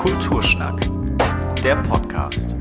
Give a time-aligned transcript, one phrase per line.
[0.00, 0.80] Kulturschnack,
[1.62, 2.56] der Podcast.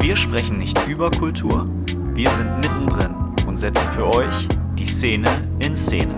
[0.00, 1.68] Wir sprechen nicht über Kultur,
[2.14, 3.14] wir sind mittendrin
[3.46, 4.48] und setzen für euch
[4.78, 6.14] die Szene in Szene.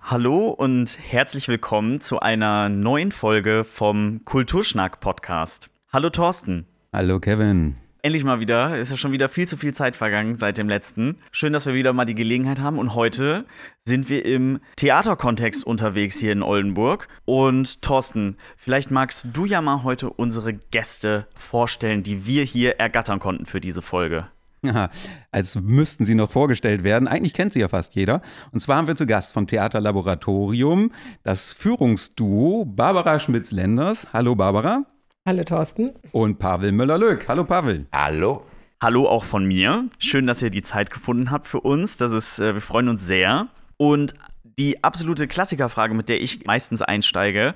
[0.00, 5.68] Hallo und herzlich willkommen zu einer neuen Folge vom Kulturschnack Podcast.
[5.92, 6.66] Hallo Thorsten.
[6.94, 7.76] Hallo Kevin.
[8.04, 8.76] Endlich mal wieder.
[8.76, 11.16] Ist ja schon wieder viel zu viel Zeit vergangen seit dem letzten.
[11.30, 12.78] Schön, dass wir wieder mal die Gelegenheit haben.
[12.78, 13.46] Und heute
[13.82, 17.08] sind wir im Theaterkontext unterwegs hier in Oldenburg.
[17.24, 23.20] Und Thorsten, vielleicht magst du ja mal heute unsere Gäste vorstellen, die wir hier ergattern
[23.20, 24.26] konnten für diese Folge.
[24.60, 24.90] Ja,
[25.32, 27.08] als müssten sie noch vorgestellt werden.
[27.08, 28.20] Eigentlich kennt sie ja fast jeder.
[28.52, 34.08] Und zwar haben wir zu Gast vom Theaterlaboratorium das Führungsduo Barbara Schmitz-Lenders.
[34.12, 34.84] Hallo Barbara.
[35.26, 35.94] Hallo Thorsten.
[36.12, 37.28] Und Pavel Müller-Löck.
[37.28, 37.86] Hallo Pavel.
[37.92, 38.44] Hallo.
[38.78, 39.88] Hallo auch von mir.
[39.98, 41.96] Schön, dass ihr die Zeit gefunden habt für uns.
[41.96, 43.48] Das ist, äh, wir freuen uns sehr.
[43.78, 44.12] Und
[44.58, 47.54] die absolute Klassikerfrage, mit der ich meistens einsteige,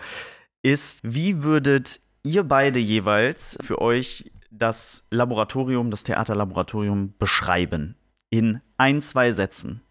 [0.62, 7.96] ist: Wie würdet ihr beide jeweils für euch das Laboratorium, das Theaterlaboratorium beschreiben?
[8.30, 9.82] In ein, zwei Sätzen.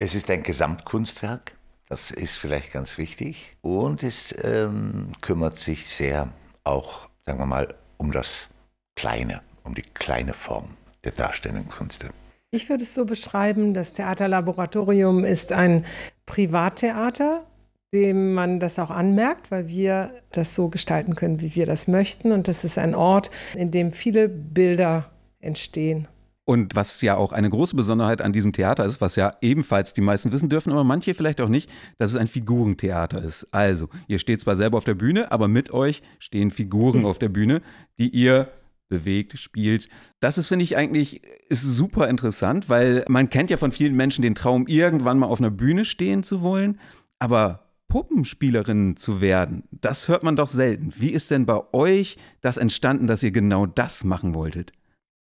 [0.00, 1.52] Es ist ein Gesamtkunstwerk.
[1.88, 3.56] Das ist vielleicht ganz wichtig.
[3.62, 6.30] Und es ähm, kümmert sich sehr
[6.66, 8.48] auch, sagen wir mal, um das
[8.96, 12.08] Kleine, um die kleine Form der darstellenden Künste.
[12.50, 15.84] Ich würde es so beschreiben, das Theaterlaboratorium ist ein
[16.26, 17.44] Privattheater,
[17.92, 22.32] dem man das auch anmerkt, weil wir das so gestalten können, wie wir das möchten.
[22.32, 26.08] Und das ist ein Ort, in dem viele Bilder entstehen.
[26.46, 30.00] Und was ja auch eine große Besonderheit an diesem Theater ist, was ja ebenfalls die
[30.00, 33.48] meisten wissen dürfen, aber manche vielleicht auch nicht, dass es ein Figurentheater ist.
[33.50, 37.30] Also, ihr steht zwar selber auf der Bühne, aber mit euch stehen Figuren auf der
[37.30, 37.62] Bühne,
[37.98, 38.48] die ihr
[38.88, 39.88] bewegt, spielt.
[40.20, 44.22] Das ist, finde ich, eigentlich ist super interessant, weil man kennt ja von vielen Menschen
[44.22, 46.78] den Traum, irgendwann mal auf einer Bühne stehen zu wollen,
[47.18, 50.92] aber Puppenspielerin zu werden, das hört man doch selten.
[50.96, 54.70] Wie ist denn bei euch das entstanden, dass ihr genau das machen wolltet?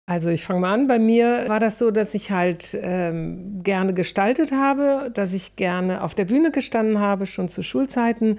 [0.06, 0.86] Also ich fange mal an.
[0.86, 6.02] Bei mir war das so, dass ich halt ähm, gerne gestaltet habe, dass ich gerne
[6.02, 8.38] auf der Bühne gestanden habe, schon zu Schulzeiten.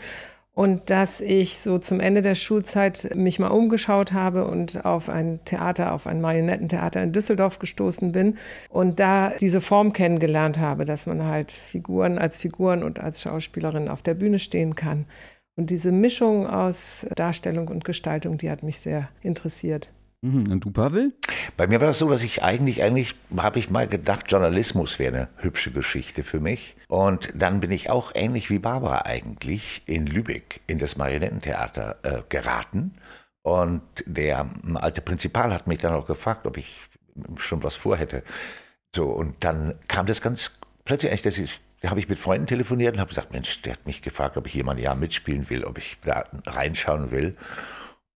[0.53, 5.43] Und dass ich so zum Ende der Schulzeit mich mal umgeschaut habe und auf ein
[5.43, 8.37] Theater, auf ein Marionettentheater in Düsseldorf gestoßen bin
[8.69, 13.89] und da diese Form kennengelernt habe, dass man halt Figuren als Figuren und als Schauspielerin
[13.89, 15.05] auf der Bühne stehen kann.
[15.57, 19.89] Und diese Mischung aus Darstellung und Gestaltung, die hat mich sehr interessiert.
[20.25, 20.51] Mhm.
[20.51, 21.13] Und du, Pavel?
[21.55, 25.15] Bei mir war das so, dass ich eigentlich, eigentlich habe ich mal gedacht, Journalismus wäre
[25.15, 26.75] eine hübsche Geschichte für mich.
[26.87, 32.21] Und dann bin ich auch ähnlich wie Barbara eigentlich in Lübeck in das Marionettentheater äh,
[32.27, 32.95] geraten.
[33.43, 36.75] Und der alte Prinzipal hat mich dann auch gefragt, ob ich
[37.37, 38.23] schon was vorhätte.
[38.95, 42.47] So, und dann kam das ganz plötzlich eigentlich, dass ich da habe ich mit Freunden
[42.47, 45.63] telefoniert und habe gesagt, Mensch, der hat mich gefragt, ob ich ein Jahr mitspielen will,
[45.65, 47.35] ob ich da reinschauen will.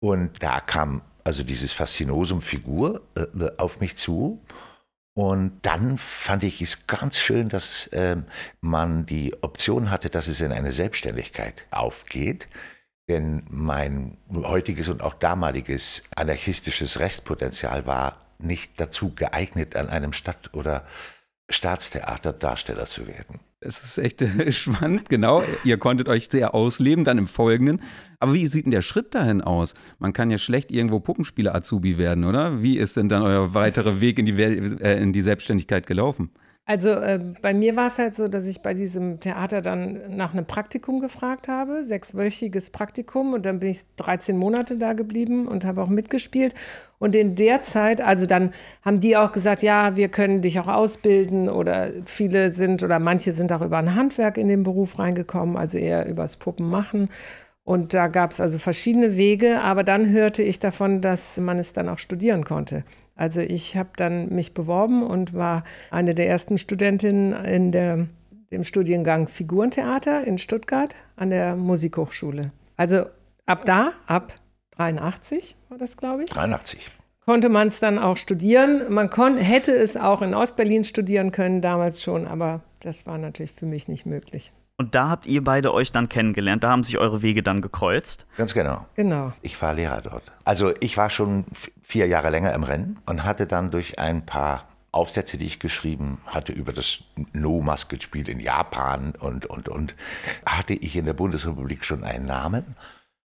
[0.01, 4.41] Und da kam also dieses Faszinosum Figur, äh, auf mich zu.
[5.15, 8.25] Und dann fand ich es ganz schön, dass ähm,
[8.61, 12.47] man die Option hatte, dass es in eine Selbstständigkeit aufgeht.
[13.09, 20.55] Denn mein heutiges und auch damaliges anarchistisches Restpotenzial war nicht dazu geeignet, an einem Stadt-
[20.55, 20.87] oder
[21.49, 23.41] Staatstheater Darsteller zu werden.
[23.61, 25.43] Es ist echt äh, spannend, genau.
[25.65, 27.81] Ihr konntet euch sehr ausleben, dann im Folgenden.
[28.21, 29.75] Aber wie sieht denn der Schritt dahin aus?
[29.99, 32.63] Man kann ja schlecht irgendwo Puppenspieler-Azubi werden, oder?
[32.63, 36.31] Wie ist denn dann euer weiterer Weg in die, äh, in die Selbstständigkeit gelaufen?
[36.69, 40.35] Also äh, bei mir war es halt so, dass ich bei diesem Theater dann nach
[40.35, 45.65] einem Praktikum gefragt habe, sechswöchiges Praktikum und dann bin ich 13 Monate da geblieben und
[45.65, 46.55] habe auch mitgespielt.
[46.99, 48.51] Und in der Zeit, also dann
[48.85, 53.33] haben die auch gesagt, ja, wir können dich auch ausbilden oder viele sind oder manche
[53.33, 57.09] sind auch über ein Handwerk in den Beruf reingekommen, also eher übers Puppen machen.
[57.65, 61.73] Und da gab es also verschiedene Wege, aber dann hörte ich davon, dass man es
[61.73, 62.85] dann auch studieren konnte.
[63.19, 68.07] Also ich habe dann mich beworben und war eine der ersten Studentinnen in der,
[68.51, 72.53] dem Studiengang Figurentheater in Stuttgart an der Musikhochschule.
[72.77, 73.05] Also
[73.45, 74.33] ab da, ab
[74.77, 76.31] 83 war das, glaube ich.
[76.31, 76.93] 83
[77.29, 78.91] konnte man es dann auch studieren.
[78.91, 83.67] Man hätte es auch in Ostberlin studieren können, damals schon, aber das war natürlich für
[83.67, 84.51] mich nicht möglich.
[84.81, 88.27] Und da habt ihr beide euch dann kennengelernt, da haben sich eure Wege dann gekreuzt.
[88.37, 88.87] Ganz genau.
[88.95, 89.33] Genau.
[89.43, 90.23] Ich war Lehrer dort.
[90.45, 91.47] Also ich war schon
[91.83, 96.19] vier Jahre länger im Rennen und hatte dann durch ein paar Aufsätze, die ich geschrieben
[96.27, 97.01] hatte über das
[97.33, 99.97] No-Musket-Spiel in Japan und, und, und,
[100.47, 102.77] hatte ich in der Bundesrepublik schon einen Namen,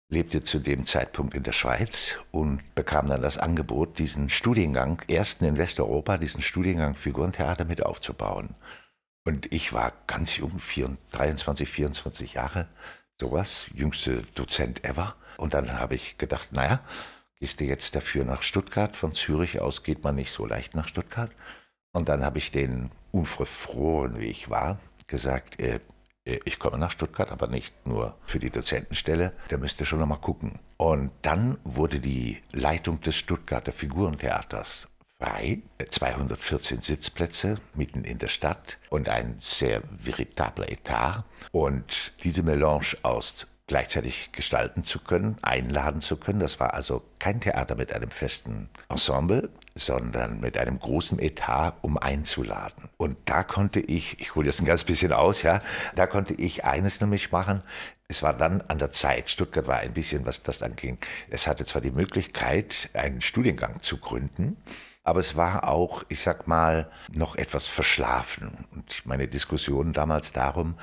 [0.08, 5.44] lebte zu dem Zeitpunkt in der Schweiz und bekam dann das Angebot, diesen Studiengang, ersten
[5.44, 8.56] in Westeuropa, diesen Studiengang Figurentheater mit aufzubauen.
[9.26, 10.60] Und ich war ganz jung,
[11.12, 12.68] 23, 24 Jahre,
[13.18, 15.16] sowas, jüngste Dozent ever.
[15.38, 16.80] Und dann habe ich gedacht, naja,
[17.40, 18.96] gehst du jetzt dafür nach Stuttgart?
[18.96, 21.32] Von Zürich aus geht man nicht so leicht nach Stuttgart.
[21.92, 25.80] Und dann habe ich den unverfroren, wie ich war, gesagt, äh,
[26.24, 30.00] äh, ich komme nach Stuttgart, aber nicht nur für die Dozentenstelle, da müsst ihr schon
[30.00, 30.58] noch mal gucken.
[30.76, 34.88] Und dann wurde die Leitung des Stuttgarter Figurentheaters
[35.24, 41.24] frei, 214 Sitzplätze mitten in der Stadt und ein sehr veritabler Etat.
[41.50, 46.40] Und diese Melange aus gleichzeitig gestalten zu können, einladen zu können.
[46.40, 51.96] Das war also kein Theater mit einem festen Ensemble, sondern mit einem großen Etat, um
[51.96, 52.90] einzuladen.
[52.98, 55.62] Und da konnte ich, ich hole jetzt ein ganz bisschen aus, ja,
[55.96, 57.62] da konnte ich eines nämlich machen.
[58.06, 60.98] Es war dann an der Zeit, Stuttgart war ein bisschen, was das anging.
[61.30, 64.58] Es hatte zwar die Möglichkeit, einen Studiengang zu gründen,
[65.04, 68.66] aber es war auch, ich sag mal, noch etwas verschlafen.
[68.72, 70.76] Und meine Diskussion damals darum,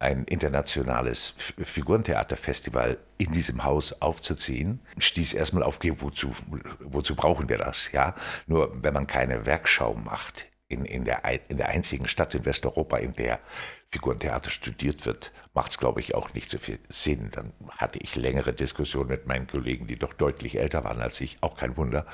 [0.00, 6.34] ein internationales Figurentheaterfestival in diesem Haus aufzuziehen, stieß erstmal auf, wozu,
[6.80, 7.90] wozu brauchen wir das?
[7.92, 8.14] Ja,
[8.46, 12.98] nur wenn man keine Werkschau macht in, in, der, in der einzigen Stadt in Westeuropa,
[12.98, 13.38] in der
[13.90, 17.30] Figurentheater studiert wird, macht es, glaube ich, auch nicht so viel Sinn.
[17.30, 21.38] Dann hatte ich längere Diskussionen mit meinen Kollegen, die doch deutlich älter waren als ich,
[21.42, 22.06] auch kein Wunder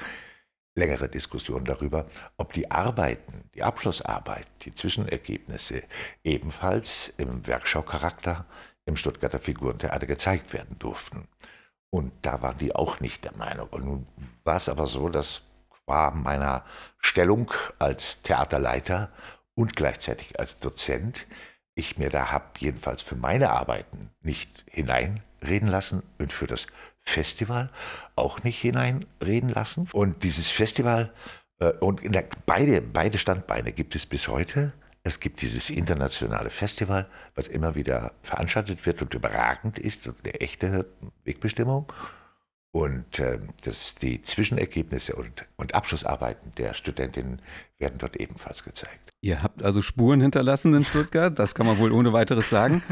[0.74, 2.06] längere Diskussion darüber,
[2.36, 5.82] ob die Arbeiten, die Abschlussarbeit, die Zwischenergebnisse
[6.22, 8.46] ebenfalls im Werkschaucharakter
[8.86, 11.28] im Stuttgarter Figurentheater gezeigt werden durften.
[11.90, 13.68] Und da waren die auch nicht der Meinung.
[13.68, 14.06] Und nun
[14.42, 16.64] war es aber so, dass qua meiner
[16.98, 19.10] Stellung als Theaterleiter
[19.54, 21.26] und gleichzeitig als Dozent
[21.74, 26.66] ich mir da habe, jedenfalls für meine Arbeiten, nicht hineinreden lassen und für das
[27.04, 27.70] Festival
[28.16, 29.88] auch nicht hineinreden lassen.
[29.92, 31.12] Und dieses Festival,
[31.60, 34.72] äh, und der, beide, beide Standbeine gibt es bis heute.
[35.02, 40.40] Es gibt dieses internationale Festival, was immer wieder veranstaltet wird und überragend ist und eine
[40.40, 40.86] echte
[41.24, 41.92] Wegbestimmung.
[42.72, 47.40] Und äh, das, die Zwischenergebnisse und, und Abschlussarbeiten der Studentinnen
[47.78, 49.03] werden dort ebenfalls gezeigt.
[49.24, 52.82] Ihr habt also Spuren hinterlassen in Stuttgart, das kann man wohl ohne weiteres sagen.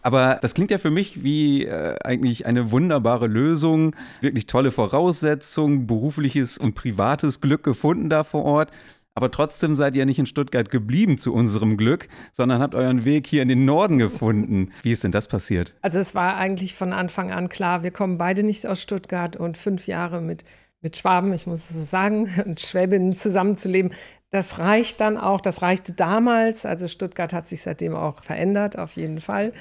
[0.00, 5.86] Aber das klingt ja für mich wie äh, eigentlich eine wunderbare Lösung, wirklich tolle Voraussetzungen,
[5.86, 8.70] berufliches und privates Glück gefunden da vor Ort.
[9.14, 13.26] Aber trotzdem seid ihr nicht in Stuttgart geblieben zu unserem Glück, sondern habt euren Weg
[13.26, 14.70] hier in den Norden gefunden.
[14.82, 15.74] Wie ist denn das passiert?
[15.82, 19.58] Also es war eigentlich von Anfang an klar, wir kommen beide nicht aus Stuttgart und
[19.58, 20.44] fünf Jahre mit,
[20.80, 23.92] mit Schwaben, ich muss es so sagen, und Schwäbinnen zusammenzuleben,
[24.32, 26.64] das reicht dann auch, das reichte damals.
[26.66, 29.52] Also Stuttgart hat sich seitdem auch verändert, auf jeden Fall.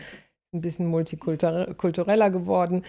[0.54, 2.84] Ein bisschen multikultureller geworden.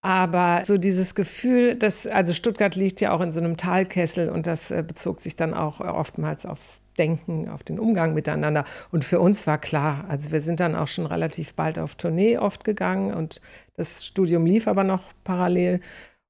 [0.00, 4.46] Aber so dieses Gefühl, dass, also Stuttgart liegt ja auch in so einem Talkessel und
[4.46, 8.64] das äh, bezog sich dann auch oftmals aufs Denken, auf den Umgang miteinander.
[8.90, 12.38] Und für uns war klar, also wir sind dann auch schon relativ bald auf Tournee
[12.38, 13.40] oft gegangen und
[13.74, 15.80] das Studium lief aber noch parallel.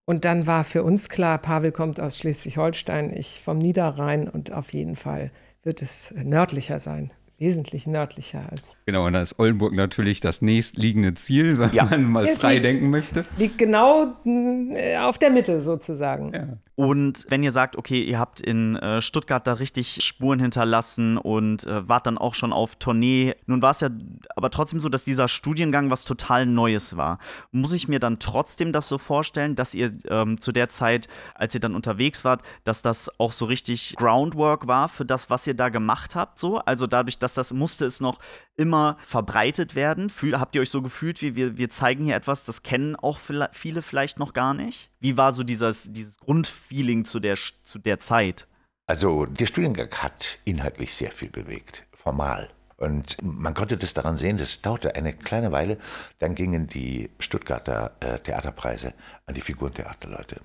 [0.08, 4.72] Und dann war für uns klar, Pavel kommt aus Schleswig-Holstein, ich vom Niederrhein und auf
[4.72, 5.30] jeden Fall
[5.62, 8.76] wird es nördlicher sein wesentlich nördlicher als.
[8.86, 11.84] Genau, und da ist Oldenburg natürlich das nächstliegende Ziel, wenn ja.
[11.84, 13.24] man mal frei liegt, denken möchte.
[13.36, 16.32] Liegt genau äh, auf der Mitte sozusagen.
[16.34, 16.58] Ja.
[16.78, 21.66] Und wenn ihr sagt, okay, ihr habt in äh, Stuttgart da richtig Spuren hinterlassen und
[21.66, 23.90] äh, wart dann auch schon auf Tournee, nun war es ja
[24.36, 27.18] aber trotzdem so, dass dieser Studiengang was total Neues war.
[27.50, 31.52] Muss ich mir dann trotzdem das so vorstellen, dass ihr ähm, zu der Zeit, als
[31.52, 35.54] ihr dann unterwegs wart, dass das auch so richtig Groundwork war für das, was ihr
[35.54, 36.38] da gemacht habt?
[36.38, 36.58] So?
[36.58, 38.18] Also dadurch, dass das musste es noch
[38.56, 40.10] immer verbreitet werden.
[40.10, 43.18] Fühl, habt ihr euch so gefühlt, wie wir, wir zeigen hier etwas, das kennen auch
[43.52, 44.90] viele vielleicht noch gar nicht?
[45.00, 48.46] Wie war so dieses, dieses Grundfeeling zu der, zu der Zeit?
[48.86, 52.48] Also der Studiengang hat inhaltlich sehr viel bewegt, formal.
[52.78, 55.78] Und man konnte das daran sehen, das dauerte eine kleine Weile,
[56.20, 58.94] dann gingen die Stuttgarter äh, Theaterpreise
[59.26, 60.36] an die Figurentheaterleute.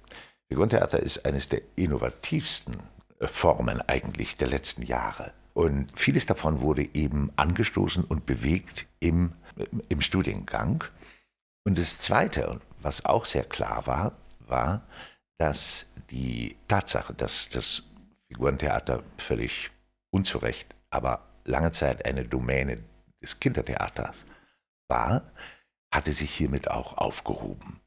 [0.47, 2.75] Figurentheater ist eines der innovativsten
[3.21, 5.31] Formen eigentlich der letzten Jahre.
[5.53, 9.33] Und vieles davon wurde eben angestoßen und bewegt im,
[9.89, 10.83] im Studiengang.
[11.63, 14.87] Und das Zweite, was auch sehr klar war, war,
[15.37, 17.83] dass die Tatsache, dass das
[18.27, 19.69] Figurentheater völlig
[20.11, 22.83] unzurecht, aber lange Zeit eine Domäne
[23.21, 24.25] des Kindertheaters
[24.89, 25.31] war,
[25.93, 27.79] hatte sich hiermit auch aufgehoben.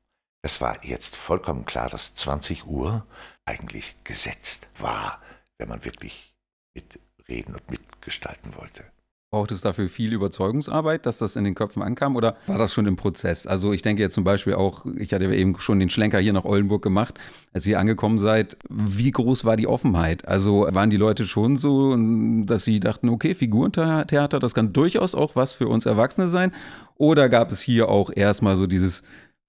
[0.42, 3.04] Es war jetzt vollkommen klar, dass 20 Uhr
[3.44, 5.20] eigentlich gesetzt war,
[5.58, 6.34] wenn man wirklich
[6.74, 8.84] mit reden und mitgestalten wollte.
[9.32, 12.86] Braucht es dafür viel Überzeugungsarbeit, dass das in den Köpfen ankam oder war das schon
[12.86, 13.46] im Prozess?
[13.46, 16.44] Also ich denke jetzt zum Beispiel auch, ich hatte eben schon den Schlenker hier nach
[16.44, 17.18] Oldenburg gemacht,
[17.52, 18.56] als ihr angekommen seid.
[18.70, 20.28] Wie groß war die Offenheit?
[20.28, 21.96] Also waren die Leute schon so,
[22.44, 26.52] dass sie dachten, okay, Figurentheater, das kann durchaus auch was für uns Erwachsene sein?
[26.94, 29.02] Oder gab es hier auch erstmal so dieses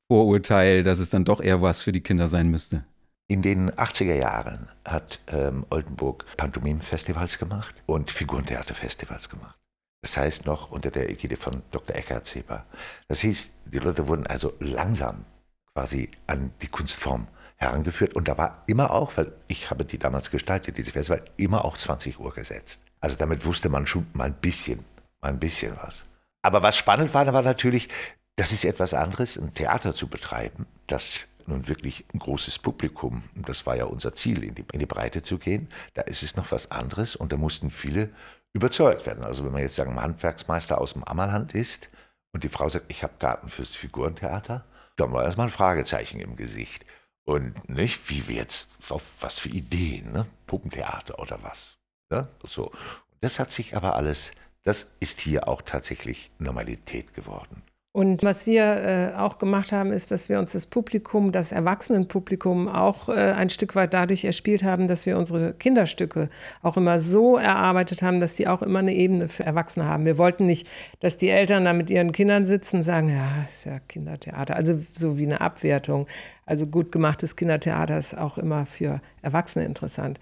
[0.07, 2.83] Vorurteil, dass es dann doch eher was für die Kinder sein müsste?
[3.29, 9.59] In den 80er Jahren hat ähm, Oldenburg Pantomim-Festivals gemacht und Figurentheater-Festivals gemacht.
[10.01, 11.93] Das heißt noch unter der Ägide von Dr.
[11.93, 12.65] Eckhard Zeber.
[13.09, 15.25] Das hieß, die Leute wurden also langsam
[15.73, 20.31] quasi an die Kunstform herangeführt und da war immer auch, weil ich habe die damals
[20.31, 22.79] gestaltet, diese Festival, immer auch 20 Uhr gesetzt.
[23.01, 24.85] Also damit wusste man schon mal ein bisschen,
[25.19, 26.05] mal ein bisschen was.
[26.43, 27.89] Aber was spannend war, war natürlich,
[28.37, 33.65] das ist etwas anderes, ein Theater zu betreiben, das nun wirklich ein großes Publikum, das
[33.65, 36.51] war ja unser Ziel, in die, in die Breite zu gehen, da ist es noch
[36.51, 38.09] was anderes und da mussten viele
[38.53, 39.23] überzeugt werden.
[39.23, 41.89] Also wenn man jetzt sagen, ein Handwerksmeister aus dem Ammerland ist
[42.33, 44.65] und die Frau sagt, ich habe Garten fürs Figurentheater,
[44.97, 46.85] dann war erstmal ein Fragezeichen im Gesicht.
[47.23, 50.25] Und nicht, wie wir jetzt, auf was für Ideen, ne?
[50.45, 51.77] Puppentheater oder was.
[52.09, 52.27] Ne?
[52.43, 52.71] So.
[53.19, 54.31] Das hat sich aber alles,
[54.63, 57.63] das ist hier auch tatsächlich Normalität geworden.
[57.93, 62.67] Und was wir äh, auch gemacht haben, ist, dass wir uns das Publikum, das Erwachsenenpublikum
[62.67, 66.29] auch äh, ein Stück weit dadurch erspielt haben, dass wir unsere Kinderstücke
[66.61, 70.05] auch immer so erarbeitet haben, dass die auch immer eine Ebene für Erwachsene haben.
[70.05, 73.65] Wir wollten nicht, dass die Eltern da mit ihren Kindern sitzen und sagen, ja, ist
[73.65, 74.55] ja Kindertheater.
[74.55, 76.05] Also so wie eine Abwertung.
[76.45, 80.19] Also gut gemachtes Kindertheater ist auch immer für Erwachsene interessant.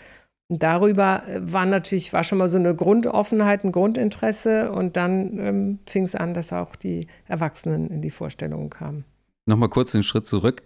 [0.50, 5.80] Darüber äh, war natürlich, war schon mal so eine Grundoffenheit, ein Grundinteresse und dann ähm,
[5.88, 9.06] fing es an, dass auch die Erwachsenen in die Vorstellungen kamen.
[9.48, 10.64] Nochmal kurz den Schritt zurück.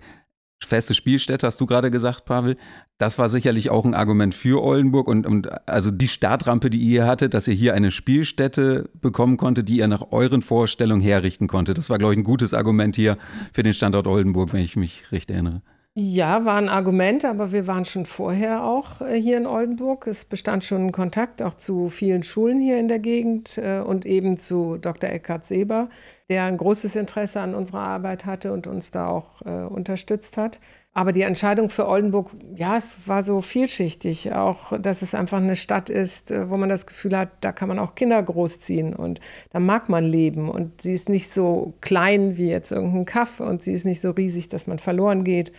[0.61, 2.57] Feste Spielstätte, hast du gerade gesagt, Pavel.
[2.97, 7.07] Das war sicherlich auch ein Argument für Oldenburg und, und also die Startrampe, die ihr
[7.07, 11.77] hattet, dass ihr hier eine Spielstätte bekommen konntet, die ihr nach euren Vorstellungen herrichten konntet.
[11.77, 13.17] Das war, glaube ich, ein gutes Argument hier
[13.53, 15.61] für den Standort Oldenburg, wenn ich mich recht erinnere.
[15.97, 20.07] Ja, war ein Argument, aber wir waren schon vorher auch äh, hier in Oldenburg.
[20.07, 24.05] Es bestand schon ein Kontakt auch zu vielen Schulen hier in der Gegend äh, und
[24.05, 25.09] eben zu Dr.
[25.09, 25.89] Eckhard Seber,
[26.29, 30.59] der ein großes Interesse an unserer Arbeit hatte und uns da auch äh, unterstützt hat.
[30.93, 34.33] Aber die Entscheidung für Oldenburg, ja, es war so vielschichtig.
[34.33, 37.79] Auch, dass es einfach eine Stadt ist, wo man das Gefühl hat, da kann man
[37.79, 39.19] auch Kinder großziehen und
[39.51, 40.49] da mag man leben.
[40.49, 44.11] Und sie ist nicht so klein wie jetzt irgendein Kaff und sie ist nicht so
[44.11, 45.51] riesig, dass man verloren geht.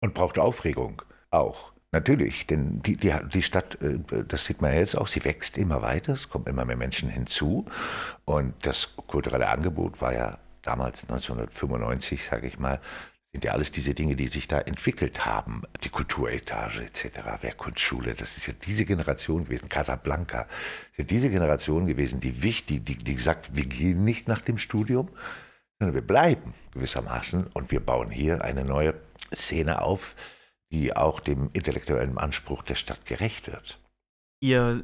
[0.00, 1.73] Und braucht Aufregung auch.
[1.94, 5.80] Natürlich, denn die, die, die Stadt, äh, das sieht man jetzt auch, sie wächst immer
[5.80, 7.66] weiter, es kommen immer mehr Menschen hinzu.
[8.24, 12.80] Und das kulturelle Angebot war ja damals 1995, sage ich mal,
[13.30, 15.62] sind ja alles diese Dinge, die sich da entwickelt haben.
[15.84, 20.48] Die Kulturetage etc., Werkkunstschule, das ist ja diese Generation gewesen, Casablanca,
[20.96, 25.10] ja diese Generation gewesen, die wichtig, die, die gesagt, wir gehen nicht nach dem Studium,
[25.78, 28.94] sondern wir bleiben gewissermaßen und wir bauen hier eine neue
[29.32, 30.16] Szene auf,
[30.74, 33.78] die auch dem intellektuellen Anspruch der Stadt gerecht wird.
[34.40, 34.82] Ihr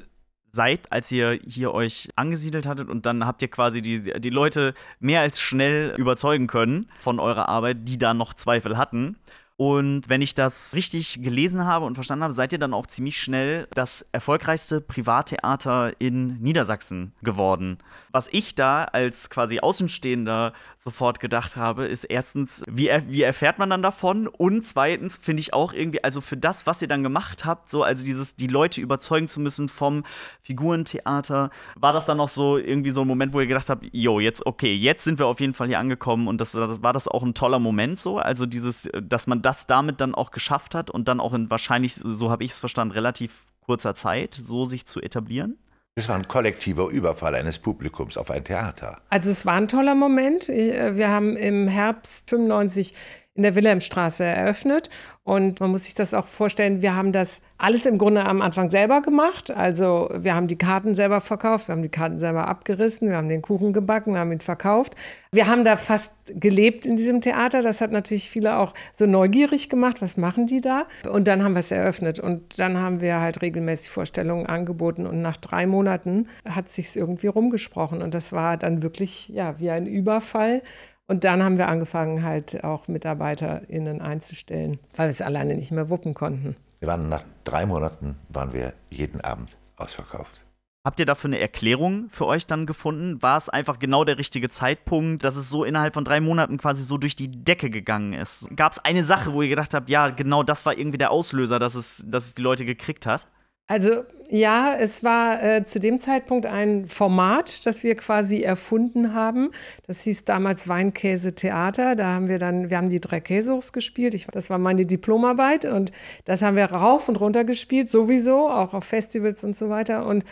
[0.52, 4.74] seid, als ihr hier euch angesiedelt hattet und dann habt ihr quasi die, die Leute
[5.00, 9.16] mehr als schnell überzeugen können von eurer Arbeit, die da noch Zweifel hatten.
[9.60, 13.20] Und wenn ich das richtig gelesen habe und verstanden habe, seid ihr dann auch ziemlich
[13.20, 17.76] schnell das erfolgreichste Privattheater in Niedersachsen geworden.
[18.10, 23.58] Was ich da als quasi Außenstehender sofort gedacht habe, ist erstens, wie, er, wie erfährt
[23.58, 24.28] man dann davon?
[24.28, 27.82] Und zweitens finde ich auch irgendwie, also für das, was ihr dann gemacht habt, so
[27.82, 30.04] also dieses, die Leute überzeugen zu müssen vom
[30.40, 34.20] Figurentheater, war das dann noch so irgendwie so ein Moment, wo ihr gedacht habt, jo,
[34.20, 37.08] jetzt, okay, jetzt sind wir auf jeden Fall hier angekommen und das, das war das
[37.08, 38.16] auch ein toller Moment so?
[38.18, 41.94] Also dieses, dass man das damit dann auch geschafft hat und dann auch in wahrscheinlich,
[41.94, 45.58] so habe ich es verstanden, relativ kurzer Zeit so sich zu etablieren?
[45.96, 49.02] Es war ein kollektiver Überfall eines Publikums auf ein Theater.
[49.10, 50.48] Also es war ein toller Moment.
[50.48, 52.94] Äh, wir haben im Herbst 95
[53.34, 54.90] in der Wilhelmstraße eröffnet.
[55.22, 58.70] Und man muss sich das auch vorstellen, wir haben das alles im Grunde am Anfang
[58.70, 59.50] selber gemacht.
[59.50, 63.28] Also wir haben die Karten selber verkauft, wir haben die Karten selber abgerissen, wir haben
[63.28, 64.96] den Kuchen gebacken, wir haben ihn verkauft.
[65.30, 67.62] Wir haben da fast gelebt in diesem Theater.
[67.62, 70.86] Das hat natürlich viele auch so neugierig gemacht, was machen die da?
[71.08, 75.22] Und dann haben wir es eröffnet und dann haben wir halt regelmäßig Vorstellungen angeboten und
[75.22, 79.70] nach drei Monaten hat es sich irgendwie rumgesprochen und das war dann wirklich ja wie
[79.70, 80.62] ein Überfall.
[81.10, 85.90] Und dann haben wir angefangen, halt auch MitarbeiterInnen einzustellen, weil wir es alleine nicht mehr
[85.90, 86.54] wuppen konnten.
[86.78, 90.44] Wir waren nach drei Monaten, waren wir jeden Abend ausverkauft.
[90.84, 93.20] Habt ihr dafür eine Erklärung für euch dann gefunden?
[93.22, 96.84] War es einfach genau der richtige Zeitpunkt, dass es so innerhalb von drei Monaten quasi
[96.84, 98.48] so durch die Decke gegangen ist?
[98.54, 101.58] Gab es eine Sache, wo ihr gedacht habt, ja, genau das war irgendwie der Auslöser,
[101.58, 103.26] dass es, dass es die Leute gekriegt hat?
[103.70, 109.50] Also ja, es war äh, zu dem Zeitpunkt ein Format, das wir quasi erfunden haben.
[109.86, 111.94] Das hieß damals Weinkäse-Theater.
[111.94, 114.14] Da haben wir dann, wir haben die drei Käsehochs gespielt.
[114.14, 115.92] Ich, das war meine Diplomarbeit und
[116.24, 120.04] das haben wir rauf und runter gespielt, sowieso, auch auf Festivals und so weiter.
[120.04, 120.24] Und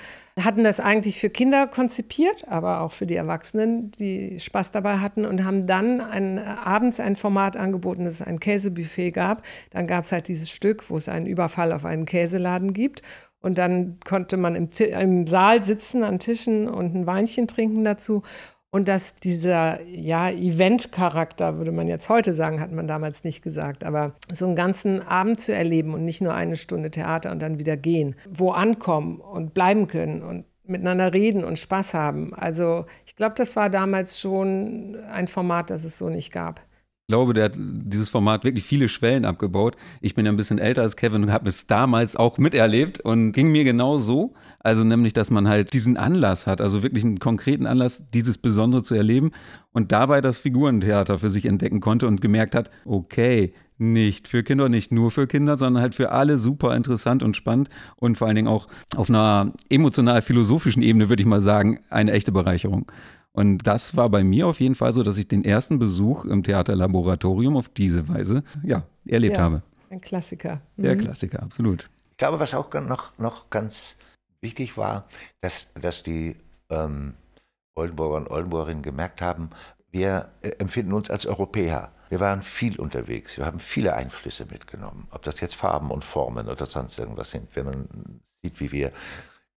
[0.44, 5.24] hatten das eigentlich für Kinder konzipiert, aber auch für die Erwachsenen, die Spaß dabei hatten
[5.24, 9.42] und haben dann ein, abends ein Format angeboten, dass es ein Käsebuffet gab.
[9.70, 13.02] Dann gab es halt dieses Stück, wo es einen Überfall auf einen Käseladen gibt.
[13.40, 18.22] Und dann konnte man im, im Saal sitzen an Tischen und ein Weinchen trinken dazu.
[18.70, 23.82] Und dass dieser ja, Event-Charakter, würde man jetzt heute sagen, hat man damals nicht gesagt,
[23.82, 27.58] aber so einen ganzen Abend zu erleben und nicht nur eine Stunde Theater und dann
[27.58, 32.34] wieder gehen, wo ankommen und bleiben können und miteinander reden und Spaß haben.
[32.34, 36.67] Also ich glaube, das war damals schon ein Format, das es so nicht gab
[37.08, 39.76] glaube, der hat dieses Format wirklich viele Schwellen abgebaut.
[40.02, 43.32] Ich bin ja ein bisschen älter als Kevin und habe es damals auch miterlebt und
[43.32, 44.34] ging mir genau so.
[44.60, 48.82] Also nämlich, dass man halt diesen Anlass hat, also wirklich einen konkreten Anlass, dieses Besondere
[48.82, 49.30] zu erleben
[49.72, 54.68] und dabei das Figurentheater für sich entdecken konnte und gemerkt hat, okay, nicht für Kinder,
[54.68, 58.36] nicht nur für Kinder, sondern halt für alle super interessant und spannend und vor allen
[58.36, 62.90] Dingen auch auf einer emotional-philosophischen Ebene, würde ich mal sagen, eine echte Bereicherung.
[63.38, 66.42] Und das war bei mir auf jeden Fall so, dass ich den ersten Besuch im
[66.42, 69.62] Theaterlaboratorium auf diese Weise ja, erlebt ja, habe.
[69.90, 70.60] Ein Klassiker.
[70.74, 70.82] Mhm.
[70.82, 71.88] Der Klassiker, absolut.
[72.10, 73.94] Ich glaube, was auch noch, noch ganz
[74.40, 75.06] wichtig war,
[75.40, 76.34] dass, dass die
[76.68, 77.14] ähm,
[77.76, 79.50] Oldenburger und Oldenburgerinnen gemerkt haben,
[79.92, 81.92] wir äh, empfinden uns als Europäer.
[82.08, 86.48] Wir waren viel unterwegs, wir haben viele Einflüsse mitgenommen, ob das jetzt Farben und Formen
[86.48, 87.54] oder sonst irgendwas sind.
[87.54, 87.88] Wenn man
[88.42, 88.90] sieht, wie wir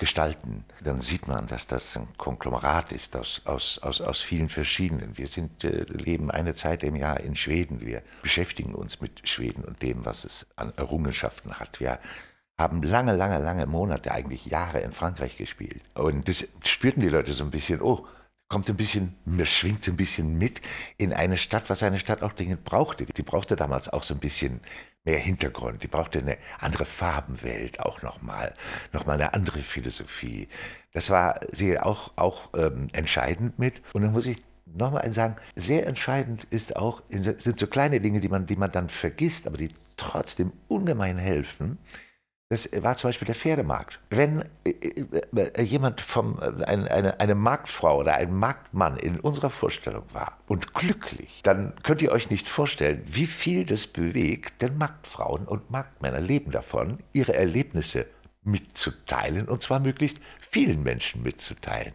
[0.02, 5.16] gestalten, dann sieht man, dass das ein Konglomerat ist aus, aus, aus, aus vielen verschiedenen.
[5.16, 7.82] Wir sind, äh, leben eine Zeit im Jahr in Schweden.
[7.82, 11.80] Wir beschäftigen uns mit Schweden und dem, was es an Errungenschaften hat.
[11.80, 12.00] Wir
[12.58, 15.84] haben lange, lange, lange Monate, eigentlich Jahre in Frankreich gespielt.
[15.94, 18.08] Und das spürten die Leute so ein bisschen, oh,
[18.50, 20.62] kommt ein bisschen, mir schwingt ein bisschen mit
[20.98, 23.06] in eine Stadt, was eine Stadt auch dringend brauchte.
[23.06, 24.62] Die brauchte damals auch so ein bisschen
[25.04, 28.54] mehr Hintergrund, die brauchte eine andere Farbenwelt auch nochmal,
[28.94, 30.48] nochmal eine andere Philosophie.
[30.94, 33.82] Das war sie auch, auch ähm, entscheidend mit.
[33.94, 38.30] Und dann muss ich nochmal sagen, sehr entscheidend ist auch, sind so kleine Dinge, die
[38.30, 41.78] man, die man dann vergisst, aber die trotzdem ungemein helfen.
[42.52, 44.02] Das war zum Beispiel der Pferdemarkt.
[44.10, 44.72] Wenn äh,
[45.34, 50.74] äh, jemand vom, äh, eine, eine, Marktfrau oder ein Marktmann in unserer Vorstellung war und
[50.74, 56.20] glücklich, dann könnt ihr euch nicht vorstellen, wie viel das bewegt, denn Marktfrauen und Marktmänner
[56.20, 58.06] leben davon, ihre Erlebnisse
[58.44, 61.94] mitzuteilen und zwar möglichst vielen Menschen mitzuteilen.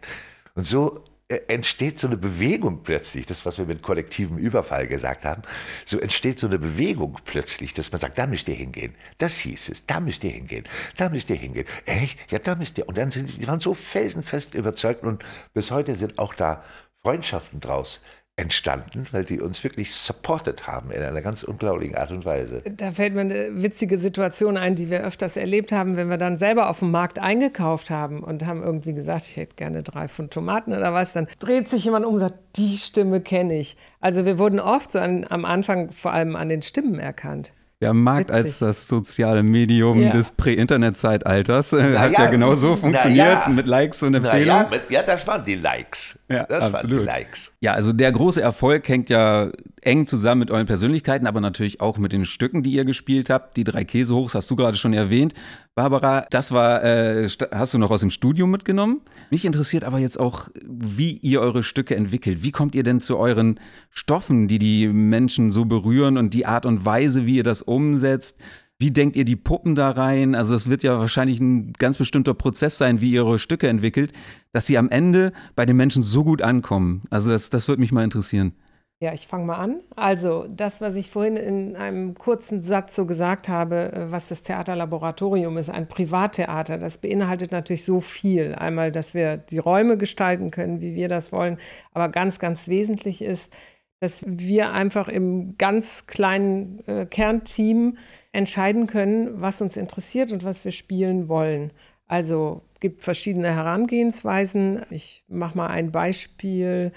[0.55, 5.41] Und so entsteht so eine Bewegung plötzlich, das, was wir mit kollektivem Überfall gesagt haben,
[5.85, 8.95] so entsteht so eine Bewegung plötzlich, dass man sagt, da müsst ihr hingehen.
[9.17, 10.63] Das hieß es, da müsst ihr hingehen,
[10.95, 11.65] da müsst ihr hingehen.
[11.85, 12.31] Echt?
[12.31, 12.87] Ja, da müsst ihr.
[12.87, 16.63] Und dann sind die waren so felsenfest überzeugt und bis heute sind auch da
[17.01, 18.01] Freundschaften draus
[18.37, 22.61] entstanden, weil die uns wirklich supported haben in einer ganz unglaublichen Art und Weise.
[22.77, 26.37] Da fällt mir eine witzige Situation ein, die wir öfters erlebt haben, wenn wir dann
[26.37, 30.31] selber auf dem Markt eingekauft haben und haben irgendwie gesagt, ich hätte gerne drei Pfund
[30.31, 33.75] Tomaten oder was, dann dreht sich jemand um und sagt, die Stimme kenne ich.
[34.01, 37.53] Also wir wurden oft so an, am Anfang vor allem an den Stimmen erkannt.
[37.79, 38.43] Ja, Markt Witzig.
[38.43, 40.09] als das soziale Medium ja.
[40.11, 43.49] des Prä-Internet-Zeitalters äh, hat ja, ja genau so funktioniert ja.
[43.49, 44.47] mit Likes und Empfehlungen.
[44.47, 46.16] Ja, mit, ja, das waren die Likes.
[46.29, 46.97] Ja, das absolut.
[46.97, 47.53] waren die Likes.
[47.61, 49.49] Ja, also der große Erfolg hängt ja
[49.81, 53.55] eng zusammen mit euren Persönlichkeiten, aber natürlich auch mit den Stücken, die ihr gespielt habt.
[53.55, 55.33] Die drei Käsehochs hast du gerade schon erwähnt.
[55.73, 59.01] Barbara, das war, äh, hast du noch aus dem Studium mitgenommen?
[59.29, 62.43] Mich interessiert aber jetzt auch, wie ihr eure Stücke entwickelt.
[62.43, 63.59] Wie kommt ihr denn zu euren
[63.91, 68.39] Stoffen, die die Menschen so berühren und die Art und Weise, wie ihr das umsetzt?
[68.79, 70.35] Wie denkt ihr die Puppen da rein?
[70.35, 74.13] Also es wird ja wahrscheinlich ein ganz bestimmter Prozess sein, wie ihr eure Stücke entwickelt,
[74.53, 77.01] dass sie am Ende bei den Menschen so gut ankommen.
[77.09, 78.53] Also das, das würde mich mal interessieren.
[78.99, 79.81] Ja, ich fange mal an.
[79.95, 84.41] Also das, was ich vorhin in einem kurzen Satz so gesagt habe, äh, was das
[84.41, 88.55] Theaterlaboratorium ist, ein Privattheater, das beinhaltet natürlich so viel.
[88.55, 91.59] Einmal, dass wir die Räume gestalten können, wie wir das wollen,
[91.93, 93.53] aber ganz, ganz wesentlich ist,
[93.99, 97.97] dass wir einfach im ganz kleinen äh, Kernteam
[98.31, 101.71] entscheiden können, was uns interessiert und was wir spielen wollen.
[102.07, 104.85] Also gibt verschiedene Herangehensweisen.
[104.91, 106.91] Ich mache mal ein Beispiel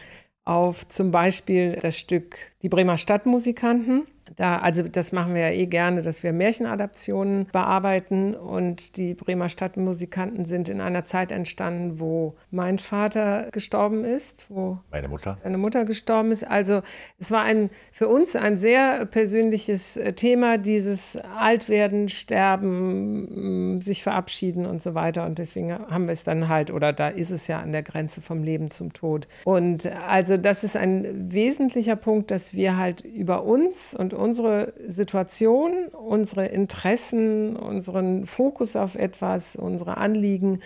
[0.45, 4.07] auf zum Beispiel das Stück Die Bremer Stadtmusikanten.
[4.41, 9.51] Da, also das machen wir ja eh gerne, dass wir Märchenadaptionen bearbeiten und die Bremer
[9.51, 15.59] Stadtmusikanten sind in einer Zeit entstanden, wo mein Vater gestorben ist, wo meine Mutter, meine
[15.59, 16.45] Mutter gestorben ist.
[16.45, 16.81] Also
[17.19, 24.65] es war ein für uns ein sehr persönliches äh, Thema, dieses Altwerden, Sterben, sich verabschieden
[24.65, 25.27] und so weiter.
[25.27, 28.23] Und deswegen haben wir es dann halt, oder da ist es ja an der Grenze
[28.23, 29.29] vom Leben zum Tod.
[29.45, 35.89] Und also das ist ein wesentlicher Punkt, dass wir halt über uns und unsere Situation,
[35.89, 40.61] unsere Interessen, unseren Fokus auf etwas, unsere Anliegen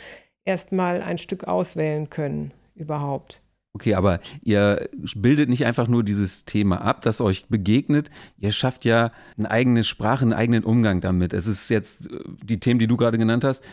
[0.44, 3.40] erstmal ein Stück auswählen können überhaupt.
[3.72, 8.10] Okay, aber ihr bildet nicht einfach nur dieses Thema ab, das euch begegnet.
[8.38, 11.32] Ihr schafft ja eine eigene Sprache, einen eigenen Umgang damit.
[11.32, 13.64] Es ist jetzt äh, die Themen, die du gerade genannt hast,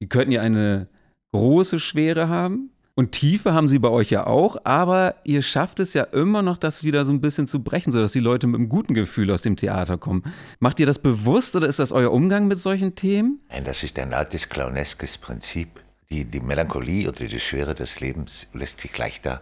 [0.00, 0.86] die könnten ja eine
[1.32, 2.70] große Schwere haben.
[2.94, 6.58] Und Tiefe haben sie bei euch ja auch, aber ihr schafft es ja immer noch,
[6.58, 9.42] das wieder so ein bisschen zu brechen, sodass die Leute mit einem guten Gefühl aus
[9.42, 10.24] dem Theater kommen.
[10.58, 13.40] Macht ihr das bewusst oder ist das euer Umgang mit solchen Themen?
[13.48, 15.80] Nein, das ist ein altes clowneskes Prinzip.
[16.10, 19.40] Die, die Melancholie oder die Schwere des Lebens lässt sich leichter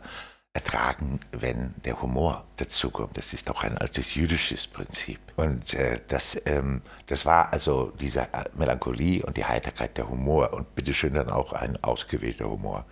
[0.53, 3.17] ertragen, wenn der Humor dazukommt.
[3.17, 5.21] Das ist auch ein altes jüdisches Prinzip.
[5.37, 10.53] Und äh, das, ähm, das war also diese äh, Melancholie und die Heiterkeit der Humor
[10.53, 12.87] und bitteschön dann auch ein ausgewählter Humor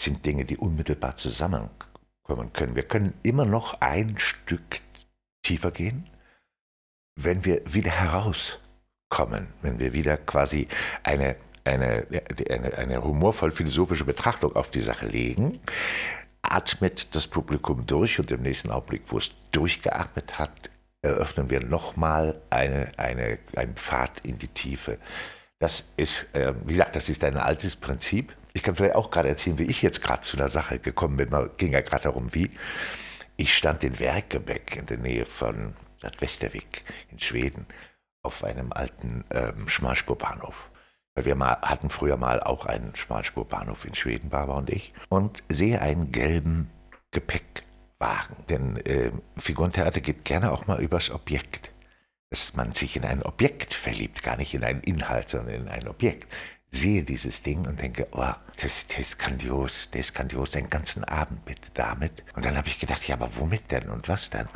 [0.00, 2.76] sind Dinge, die unmittelbar zusammenkommen können.
[2.76, 4.80] Wir können immer noch ein Stück
[5.42, 6.08] tiefer gehen,
[7.16, 10.68] wenn wir wieder herauskommen, wenn wir wieder quasi
[11.02, 11.36] eine
[11.68, 12.06] eine,
[12.48, 15.60] eine, eine humorvoll-philosophische Betrachtung auf die Sache legen,
[16.42, 20.70] atmet das Publikum durch und im nächsten Augenblick, wo es durchgeatmet hat,
[21.02, 24.98] eröffnen wir nochmal eine, eine, einen Pfad in die Tiefe.
[25.58, 28.34] Das ist, äh, wie gesagt, das ist ein altes Prinzip.
[28.52, 31.30] Ich kann vielleicht auch gerade erzählen, wie ich jetzt gerade zu einer Sache gekommen bin.
[31.30, 32.50] Man ging ja gerade darum, wie.
[33.36, 37.66] Ich stand in Werkebeck in der Nähe von Bad Westervik in Schweden
[38.22, 40.70] auf einem alten ähm, Schmalspurbahnhof.
[41.14, 45.80] Wir mal, hatten früher mal auch einen Schmalspurbahnhof in Schweden, Barbara und ich, und sehe
[45.80, 46.70] einen gelben
[47.10, 48.36] Gepäckwagen.
[48.48, 51.72] Denn äh, Figurentheater geht gerne auch mal übers Objekt.
[52.30, 55.88] Dass man sich in ein Objekt verliebt, gar nicht in einen Inhalt, sondern in ein
[55.88, 56.30] Objekt.
[56.70, 61.04] Sehe dieses Ding und denke, oh, das, das ist grandios, das ist grandios, den ganzen
[61.04, 62.22] Abend bitte damit.
[62.34, 64.48] Und dann habe ich gedacht, ja, aber womit denn und was denn?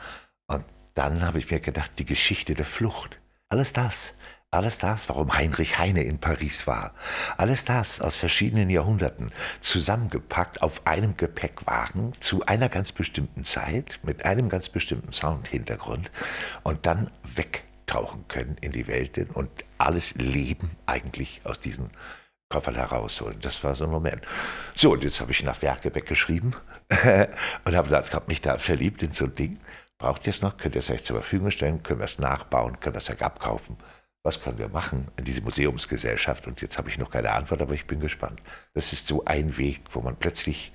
[0.46, 3.18] Und dann habe ich mir gedacht, die Geschichte der Flucht.
[3.48, 4.12] Alles das
[4.52, 6.92] alles das, warum Heinrich Heine in Paris war,
[7.38, 14.26] alles das aus verschiedenen Jahrhunderten zusammengepackt auf einem Gepäckwagen zu einer ganz bestimmten Zeit mit
[14.26, 16.10] einem ganz bestimmten Soundhintergrund
[16.64, 17.10] und dann
[17.92, 21.90] wegtauchen können in die Welt und alles Leben eigentlich aus diesen
[22.48, 23.38] Koffern herausholen.
[23.40, 24.22] Das war so ein Moment.
[24.74, 26.54] So, und jetzt habe ich nach Werkebeck geschrieben
[27.64, 29.58] und habe gesagt, ich habe mich da verliebt in so ein Ding.
[29.98, 30.56] Braucht ihr es noch?
[30.56, 31.82] Könnt ihr es euch zur Verfügung stellen?
[31.82, 32.80] Können wir es nachbauen?
[32.80, 33.76] Können wir es euch abkaufen?
[34.24, 36.46] was können wir machen in diese Museumsgesellschaft?
[36.46, 38.40] Und jetzt habe ich noch keine Antwort, aber ich bin gespannt.
[38.72, 40.72] Das ist so ein Weg, wo man plötzlich,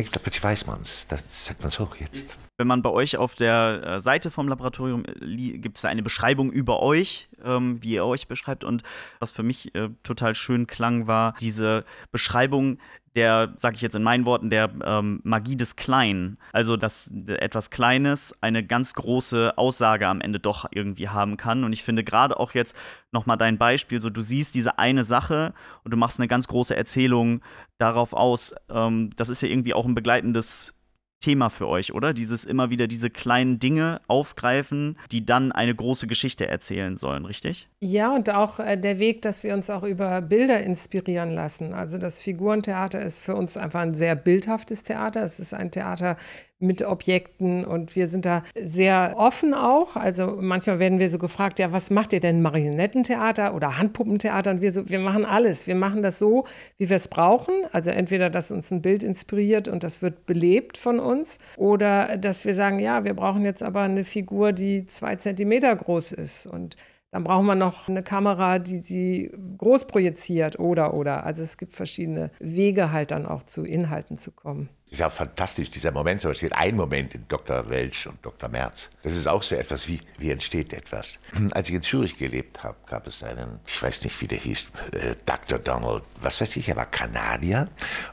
[0.00, 1.06] ich glaube, plötzlich weiß man es.
[1.08, 2.36] Das sagt man so jetzt.
[2.58, 6.02] Wenn man bei euch auf der äh, Seite vom Laboratorium äh, gibt es da eine
[6.02, 8.64] Beschreibung über euch, ähm, wie ihr euch beschreibt.
[8.64, 8.82] Und
[9.20, 12.78] was für mich äh, total schön klang, war diese Beschreibung
[13.16, 16.38] der, sage ich jetzt in meinen Worten, der ähm, Magie des Kleinen.
[16.52, 21.64] Also, dass etwas Kleines eine ganz große Aussage am Ende doch irgendwie haben kann.
[21.64, 22.76] Und ich finde gerade auch jetzt
[23.12, 26.76] nochmal dein Beispiel, so du siehst diese eine Sache und du machst eine ganz große
[26.76, 27.42] Erzählung
[27.78, 28.54] darauf aus.
[28.70, 30.74] Ähm, das ist ja irgendwie auch ein begleitendes
[31.20, 32.14] Thema für euch, oder?
[32.14, 37.68] Dieses immer wieder diese kleinen Dinge aufgreifen, die dann eine große Geschichte erzählen sollen, richtig?
[37.80, 41.74] Ja, und auch äh, der Weg, dass wir uns auch über Bilder inspirieren lassen.
[41.74, 45.22] Also das Figurentheater ist für uns einfach ein sehr bildhaftes Theater.
[45.22, 46.16] Es ist ein Theater
[46.60, 49.96] mit Objekten und wir sind da sehr offen auch.
[49.96, 54.50] Also manchmal werden wir so gefragt, ja, was macht ihr denn Marionettentheater oder Handpuppentheater?
[54.50, 55.66] Und wir so, wir machen alles.
[55.66, 57.54] Wir machen das so, wie wir es brauchen.
[57.72, 62.44] Also entweder, dass uns ein Bild inspiriert und das wird belebt von uns oder dass
[62.44, 66.76] wir sagen, ja, wir brauchen jetzt aber eine Figur, die zwei Zentimeter groß ist und
[67.10, 71.24] dann brauchen wir noch eine Kamera, die sie groß projiziert oder oder.
[71.24, 75.70] Also es gibt verschiedene Wege halt dann auch zu Inhalten zu kommen ist ja fantastisch,
[75.70, 76.24] dieser Moment.
[76.24, 77.68] Es gibt einen Moment in Dr.
[77.68, 78.48] Welsch und Dr.
[78.48, 78.88] Merz.
[79.02, 81.18] Das ist auch so etwas wie, wie entsteht etwas.
[81.52, 84.70] Als ich in Zürich gelebt habe, gab es einen, ich weiß nicht, wie der hieß,
[84.92, 85.58] äh, Dr.
[85.58, 87.68] Donald, was weiß ich, er war Kanadier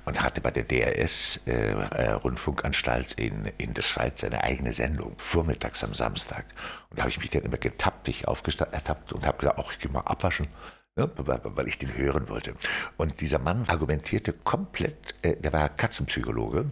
[0.06, 5.14] und hatte bei der DRS äh, äh, Rundfunkanstalt in, in der Schweiz eine eigene Sendung,
[5.18, 6.46] vormittags am Samstag.
[6.90, 9.72] Und da habe ich mich dann immer getappt, ich aufgestanden, ertappt und habe gesagt, ach,
[9.72, 10.48] ich gehe mal abwaschen
[10.96, 12.56] ne, weil ich den hören wollte.
[12.98, 16.72] Und dieser Mann argumentierte komplett, äh, der war Katzenpsychologe.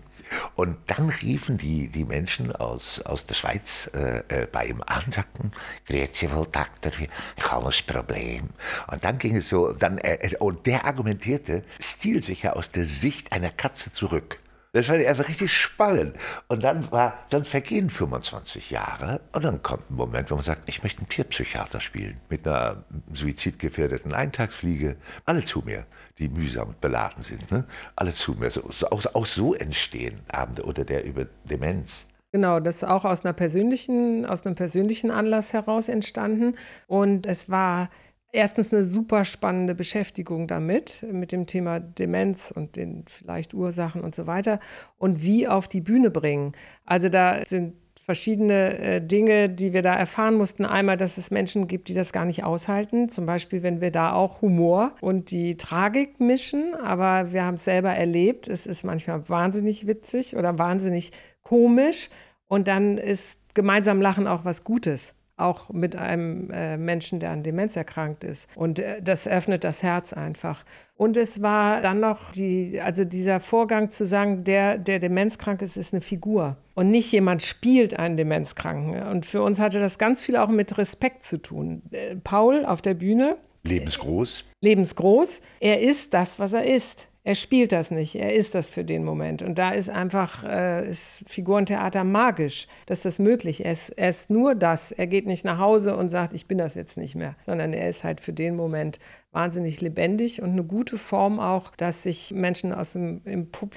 [0.56, 5.04] Und dann riefen die, die Menschen aus, aus der Schweiz äh, äh, bei ihm an
[5.12, 5.52] sagten,
[5.86, 8.50] Grüezi wohl, Doktor, ich Problem.
[8.90, 13.50] Und dann ging es so, dann, äh, und der argumentierte stilsicher aus der Sicht einer
[13.50, 14.40] Katze zurück.
[14.74, 16.18] Das war einfach richtig spannend.
[16.48, 20.68] Und dann war, dann vergehen 25 Jahre und dann kommt ein Moment, wo man sagt,
[20.68, 22.20] ich möchte einen Tierpsychiater spielen.
[22.28, 22.84] Mit einer
[23.14, 24.98] suizidgefährdeten Eintagsfliege.
[25.26, 25.86] Alle zu mir,
[26.18, 27.52] die mühsam beladen sind.
[27.52, 27.66] Ne?
[27.96, 28.50] Alle zu mir.
[28.50, 32.08] So, so, auch, auch so entstehen Abende oder der über Demenz.
[32.32, 36.56] Genau, das ist auch aus einer persönlichen, aus einem persönlichen Anlass heraus entstanden.
[36.88, 37.92] Und es war
[38.34, 44.16] erstens eine super spannende Beschäftigung damit, mit dem Thema Demenz und den vielleicht Ursachen und
[44.16, 44.60] so weiter
[44.98, 46.52] und wie auf die Bühne bringen.
[46.86, 50.66] Also da sind verschiedene äh, Dinge, die wir da erfahren mussten.
[50.66, 53.08] Einmal, dass es Menschen gibt, die das gar nicht aushalten.
[53.08, 56.76] Zum Beispiel, wenn wir da auch Humor und die Tragik mischen.
[56.76, 58.50] Aber wir haben es selber erlebt.
[58.50, 61.12] Es ist manchmal wahnsinnig witzig oder wahnsinnig
[61.44, 62.10] komisch.
[62.48, 67.44] Und dann ist gemeinsam Lachen auch was Gutes auch mit einem äh, Menschen, der an
[67.44, 68.48] Demenz erkrankt ist.
[68.56, 70.64] Und äh, das öffnet das Herz einfach.
[70.96, 75.78] Und es war dann noch die, also dieser Vorgang zu sagen, der, der demenzkrank ist,
[75.78, 76.58] ist eine Figur.
[76.76, 79.04] Und nicht jemand spielt einen Demenzkranken.
[79.08, 81.82] Und für uns hatte das ganz viel auch mit Respekt zu tun.
[81.92, 83.38] Äh, Paul auf der Bühne.
[83.66, 84.46] Lebensgroß.
[84.62, 85.42] Lebensgroß.
[85.60, 87.08] Er ist das, was er ist.
[87.26, 89.42] Er spielt das nicht, er ist das für den Moment.
[89.42, 93.92] Und da ist einfach äh, ist Figurentheater magisch, dass das möglich ist.
[93.92, 94.92] Er ist nur das.
[94.92, 97.88] Er geht nicht nach Hause und sagt, ich bin das jetzt nicht mehr, sondern er
[97.88, 99.00] ist halt für den Moment
[99.34, 103.22] wahnsinnig lebendig und eine gute Form auch, dass sich Menschen aus dem,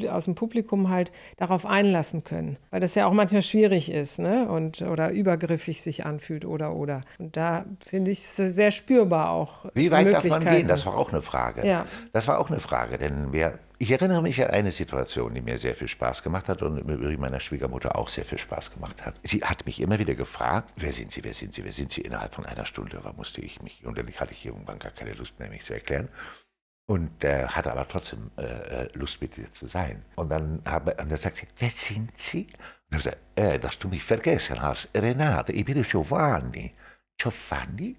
[0.09, 2.59] aus dem Publikum halt darauf einlassen können.
[2.71, 4.49] Weil das ja auch manchmal schwierig ist ne?
[4.49, 7.03] und, oder übergriffig sich anfühlt oder oder.
[7.19, 9.67] Und da finde ich es sehr spürbar auch.
[9.75, 10.69] Wie weit darf man gehen?
[10.69, 11.67] Das war auch eine Frage.
[11.67, 11.87] Ja.
[12.13, 15.59] Das war auch eine Frage, denn wir ich erinnere mich an eine Situation, die mir
[15.59, 19.17] sehr viel Spaß gemacht hat und übrigens meiner Schwiegermutter auch sehr viel Spaß gemacht hat.
[19.23, 22.01] Sie hat mich immer wieder gefragt, wer sind Sie, wer sind Sie, wer sind Sie?
[22.01, 25.13] Innerhalb von einer Stunde war, musste ich mich, und dann hatte ich irgendwann gar keine
[25.13, 26.09] Lust mehr, mich zu erklären.
[26.89, 30.05] Und äh, hatte aber trotzdem äh, äh Lust, mit dir zu sein.
[30.15, 32.47] Und dann, habe, und dann sagt sie, wer sind Sie?
[32.47, 34.89] Und dann sagt äh, dass du mich vergessen hast.
[34.95, 36.73] Renate, ich bin Giovanni.
[37.19, 37.97] Giovanni?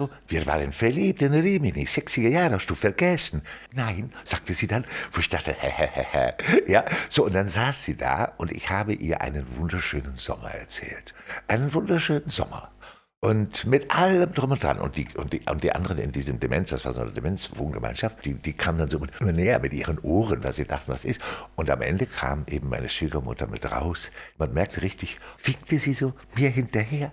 [0.00, 3.42] So, wir waren verliebt in Rimini, 60er Jahre, hast du vergessen?
[3.72, 6.36] Nein, sagte sie dann, wo ich dachte, hehehe.
[6.68, 11.14] ja, so, und dann saß sie da und ich habe ihr einen wunderschönen Sommer erzählt.
[11.48, 12.70] Einen wunderschönen Sommer.
[13.18, 14.78] Und mit allem drum und dran.
[14.78, 18.24] Und die, und die, und die anderen in diesem Demenz, das war so eine Demenzwohngemeinschaft,
[18.24, 21.20] die, die kamen dann so immer näher mit ihren Ohren, weil sie dachten, was ist.
[21.56, 24.12] Und am Ende kam eben meine Schwiegermutter mit raus.
[24.36, 27.10] Man merkte richtig, winkte sie so mir hinterher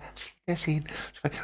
[0.54, 0.84] sehen.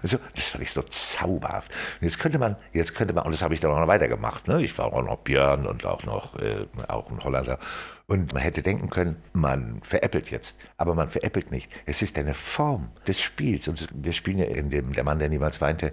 [0.02, 1.72] Also, das fand ich so zauberhaft.
[2.00, 4.46] Und jetzt könnte man, jetzt könnte man, und das habe ich dann auch noch weitergemacht.
[4.46, 4.62] Ne?
[4.62, 7.58] Ich war auch noch Björn und auch noch äh, auch ein Holländer.
[8.06, 10.56] Und man hätte denken können, man veräppelt jetzt.
[10.76, 11.68] Aber man veräppelt nicht.
[11.84, 13.66] Es ist eine Form des Spiels.
[13.66, 15.92] Und wir spielen ja in dem Der Mann, der niemals weinte,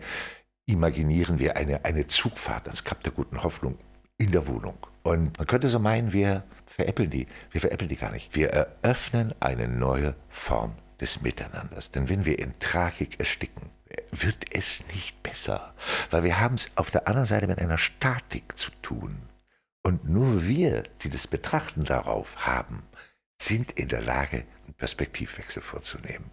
[0.67, 3.79] imaginieren wir eine, eine Zugfahrt ans Kap der guten Hoffnung
[4.19, 4.77] in der Wohnung.
[5.01, 7.25] Und man könnte so meinen, wir veräppeln die.
[7.49, 8.35] Wir veräppeln die gar nicht.
[8.35, 11.91] Wir eröffnen eine neue Form des Miteinanders.
[11.91, 13.69] Denn wenn wir in Tragik ersticken,
[14.11, 15.73] wird es nicht besser,
[16.09, 19.19] weil wir haben es auf der anderen Seite mit einer Statik zu tun.
[19.83, 22.83] Und nur wir, die das Betrachten darauf haben,
[23.41, 26.29] sind in der Lage, einen Perspektivwechsel vorzunehmen.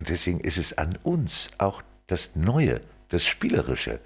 [0.00, 4.00] Und deswegen ist es an uns, auch das Neue, das Spielerische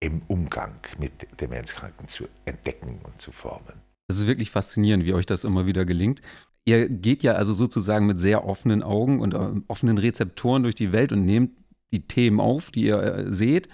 [0.00, 3.80] im Umgang mit Demenzkranken zu entdecken und zu formen.
[4.08, 6.20] Es ist wirklich faszinierend, wie euch das immer wieder gelingt.
[6.64, 10.92] Ihr geht ja also sozusagen mit sehr offenen Augen und äh, offenen Rezeptoren durch die
[10.92, 11.58] Welt und nehmt
[11.92, 13.68] die Themen auf, die ihr äh, seht.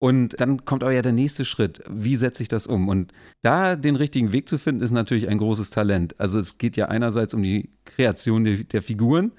[0.00, 1.82] Und dann kommt aber ja der nächste Schritt.
[1.88, 2.88] Wie setze ich das um?
[2.88, 6.20] Und da den richtigen Weg zu finden, ist natürlich ein großes Talent.
[6.20, 9.32] Also es geht ja einerseits um die Kreation der, der Figuren,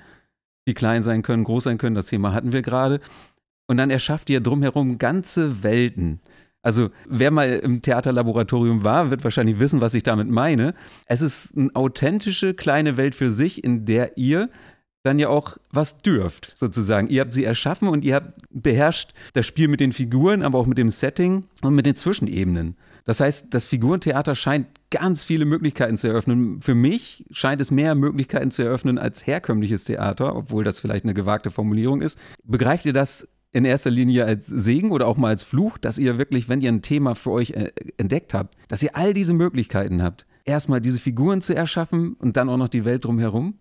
[0.67, 1.95] die klein sein können, groß sein können.
[1.95, 2.99] Das Thema hatten wir gerade.
[3.67, 6.19] Und dann erschafft ihr drumherum ganze Welten.
[6.65, 10.73] Also wer mal im Theaterlaboratorium war, wird wahrscheinlich wissen, was ich damit meine.
[11.05, 14.49] Es ist eine authentische kleine Welt für sich, in der ihr
[15.03, 17.07] dann ja auch was dürft, sozusagen.
[17.07, 20.65] Ihr habt sie erschaffen und ihr habt beherrscht das Spiel mit den Figuren, aber auch
[20.65, 22.75] mit dem Setting und mit den Zwischenebenen.
[23.03, 26.63] Das heißt, das Figurentheater scheint ganz viele Möglichkeiten zu eröffnen.
[26.63, 31.13] Für mich scheint es mehr Möglichkeiten zu eröffnen als herkömmliches Theater, obwohl das vielleicht eine
[31.13, 32.17] gewagte Formulierung ist.
[32.43, 36.17] Begreift ihr das in erster Linie als Segen oder auch mal als Fluch, dass ihr
[36.17, 40.03] wirklich, wenn ihr ein Thema für euch äh, entdeckt habt, dass ihr all diese Möglichkeiten
[40.03, 43.57] habt, erstmal diese Figuren zu erschaffen und dann auch noch die Welt drumherum?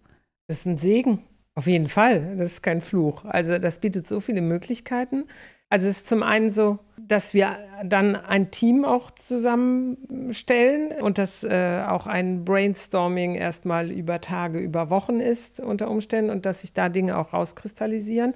[0.49, 1.21] Das ist ein Segen,
[1.55, 2.37] auf jeden Fall.
[2.37, 3.25] Das ist kein Fluch.
[3.25, 5.27] Also das bietet so viele Möglichkeiten.
[5.71, 11.45] Also es ist zum einen so, dass wir dann ein Team auch zusammenstellen und dass
[11.45, 16.73] äh, auch ein Brainstorming erstmal über Tage, über Wochen ist unter Umständen und dass sich
[16.73, 18.35] da Dinge auch rauskristallisieren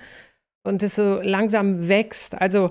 [0.68, 2.40] und es so langsam wächst.
[2.40, 2.70] Also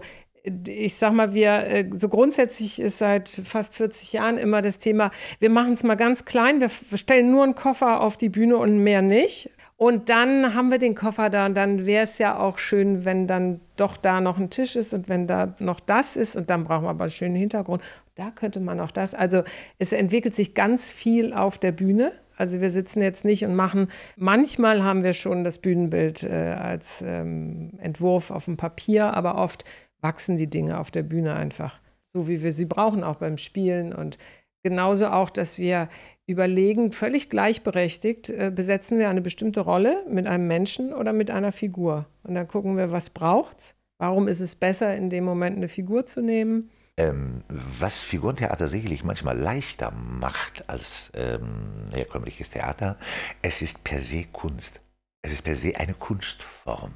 [0.68, 5.12] ich sag mal, wir, äh, so grundsätzlich ist seit fast 40 Jahren immer das Thema,
[5.40, 8.80] wir machen es mal ganz klein, wir stellen nur einen Koffer auf die Bühne und
[8.80, 9.50] mehr nicht.
[9.76, 13.28] Und dann haben wir den Koffer da und dann wäre es ja auch schön, wenn
[13.28, 16.64] dann doch da noch ein Tisch ist und wenn da noch das ist und dann
[16.64, 17.84] brauchen wir aber einen schönen Hintergrund.
[18.16, 19.14] Da könnte man auch das.
[19.14, 19.44] Also
[19.78, 22.12] es entwickelt sich ganz viel auf der Bühne.
[22.38, 27.04] Also wir sitzen jetzt nicht und machen, manchmal haben wir schon das Bühnenbild äh, als
[27.06, 29.66] ähm, Entwurf auf dem Papier, aber oft
[30.02, 33.92] wachsen die Dinge auf der Bühne einfach, so wie wir sie brauchen, auch beim Spielen.
[33.92, 34.20] Und
[34.64, 35.90] genauso auch, dass wir
[36.28, 41.52] überlegen, völlig gleichberechtigt, äh, besetzen wir eine bestimmte Rolle mit einem Menschen oder mit einer
[41.52, 42.06] Figur.
[42.24, 43.76] Und dann gucken wir, was braucht's?
[43.98, 46.70] Warum ist es besser, in dem Moment eine Figur zu nehmen?
[47.00, 52.98] Ähm, was Figurentheater sicherlich manchmal leichter macht als ähm, herkömmliches Theater,
[53.44, 54.82] es ist per se Kunst.
[55.22, 56.94] Es ist per se eine Kunstform.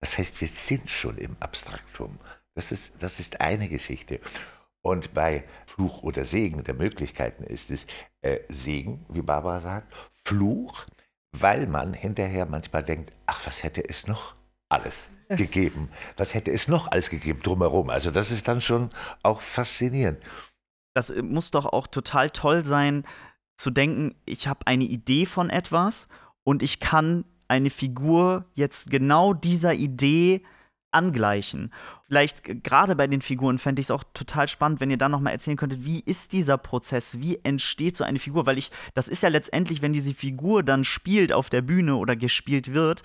[0.00, 2.18] Das heißt, wir sind schon im Abstraktum.
[2.54, 4.20] Das ist, das ist eine Geschichte.
[4.82, 7.86] Und bei Fluch oder Segen der Möglichkeiten ist es
[8.20, 10.86] äh, Segen, wie Barbara sagt, Fluch,
[11.32, 14.34] weil man hinterher manchmal denkt, ach, was hätte es noch
[14.68, 15.90] alles gegeben?
[16.16, 17.90] Was hätte es noch alles gegeben drumherum?
[17.90, 18.90] Also das ist dann schon
[19.22, 20.18] auch faszinierend.
[20.94, 23.04] Das äh, muss doch auch total toll sein,
[23.56, 26.08] zu denken, ich habe eine Idee von etwas
[26.44, 30.42] und ich kann eine Figur jetzt genau dieser Idee
[30.90, 31.72] angleichen.
[32.06, 35.32] Vielleicht gerade bei den Figuren fände ich es auch total spannend, wenn ihr dann nochmal
[35.34, 39.22] erzählen könntet, wie ist dieser Prozess, wie entsteht so eine Figur, weil ich, das ist
[39.22, 43.02] ja letztendlich, wenn diese Figur dann spielt auf der Bühne oder gespielt wird,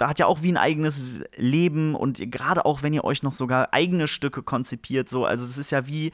[0.00, 3.72] hat ja auch wie ein eigenes Leben und gerade auch, wenn ihr euch noch sogar
[3.72, 6.12] eigene Stücke konzipiert, so, also es ist ja wie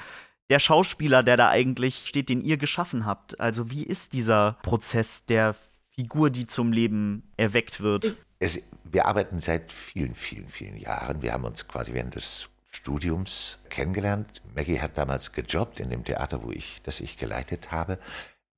[0.50, 3.40] der Schauspieler, der da eigentlich steht, den ihr geschaffen habt.
[3.40, 5.54] Also wie ist dieser Prozess der
[5.94, 8.16] Figur, die zum Leben erweckt wird?
[8.38, 11.22] Es, wir arbeiten seit vielen, vielen, vielen Jahren.
[11.22, 14.42] Wir haben uns quasi während des Studiums kennengelernt.
[14.54, 17.98] Maggie hat damals gejobbt in dem Theater, wo ich, das ich geleitet habe.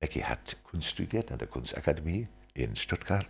[0.01, 3.27] Maggie hat Kunst studiert an der Kunstakademie in Stuttgart.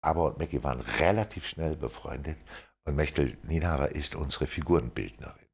[0.00, 2.38] Aber und Maggie waren relativ schnell befreundet.
[2.84, 5.48] Und Mechtel Nienhaber ist unsere Figurenbildnerin.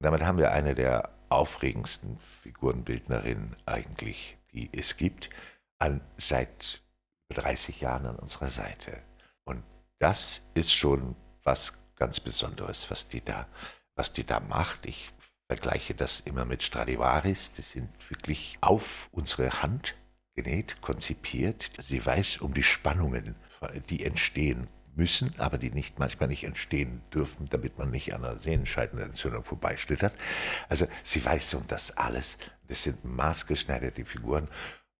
[0.00, 5.30] Damit haben wir eine der aufregendsten Figurenbildnerinnen eigentlich, die es gibt,
[5.78, 6.82] an, seit
[7.30, 9.00] 30 Jahren an unserer Seite.
[9.44, 9.62] Und
[9.98, 13.46] das ist schon was ganz Besonderes, was die da,
[13.94, 14.86] was die da macht.
[14.86, 15.12] Ich
[15.48, 17.52] vergleiche das immer mit Stradivaris.
[17.52, 19.94] Die sind wirklich auf unsere Hand
[20.34, 21.70] genäht, konzipiert.
[21.78, 23.34] Sie weiß um die Spannungen,
[23.90, 28.36] die entstehen müssen, aber die nicht manchmal nicht entstehen dürfen, damit man nicht an einer
[28.36, 30.14] Sehnenscheidenentzündung vorbeischlittert.
[30.68, 32.36] Also sie weiß um das alles.
[32.68, 34.48] Das sind maßgeschneiderte Figuren.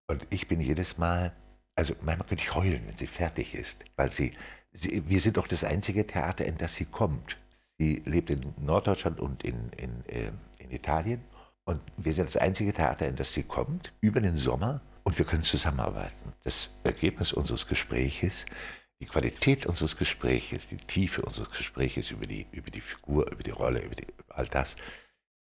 [0.06, 1.32] Und ich bin jedes Mal
[1.74, 4.32] also manchmal könnte ich heulen, wenn sie fertig ist, weil sie,
[4.72, 7.38] sie, wir sind doch das einzige Theater, in das sie kommt.
[7.78, 11.22] Sie lebt in Norddeutschland und in, in, äh, in Italien
[11.64, 15.24] und wir sind das einzige Theater, in das sie kommt, über den Sommer und wir
[15.24, 16.32] können zusammenarbeiten.
[16.44, 18.46] Das Ergebnis unseres Gespräches,
[19.00, 23.50] die Qualität unseres Gespräches, die Tiefe unseres Gespräches über die, über die Figur, über die
[23.50, 24.76] Rolle, über, die, über all das,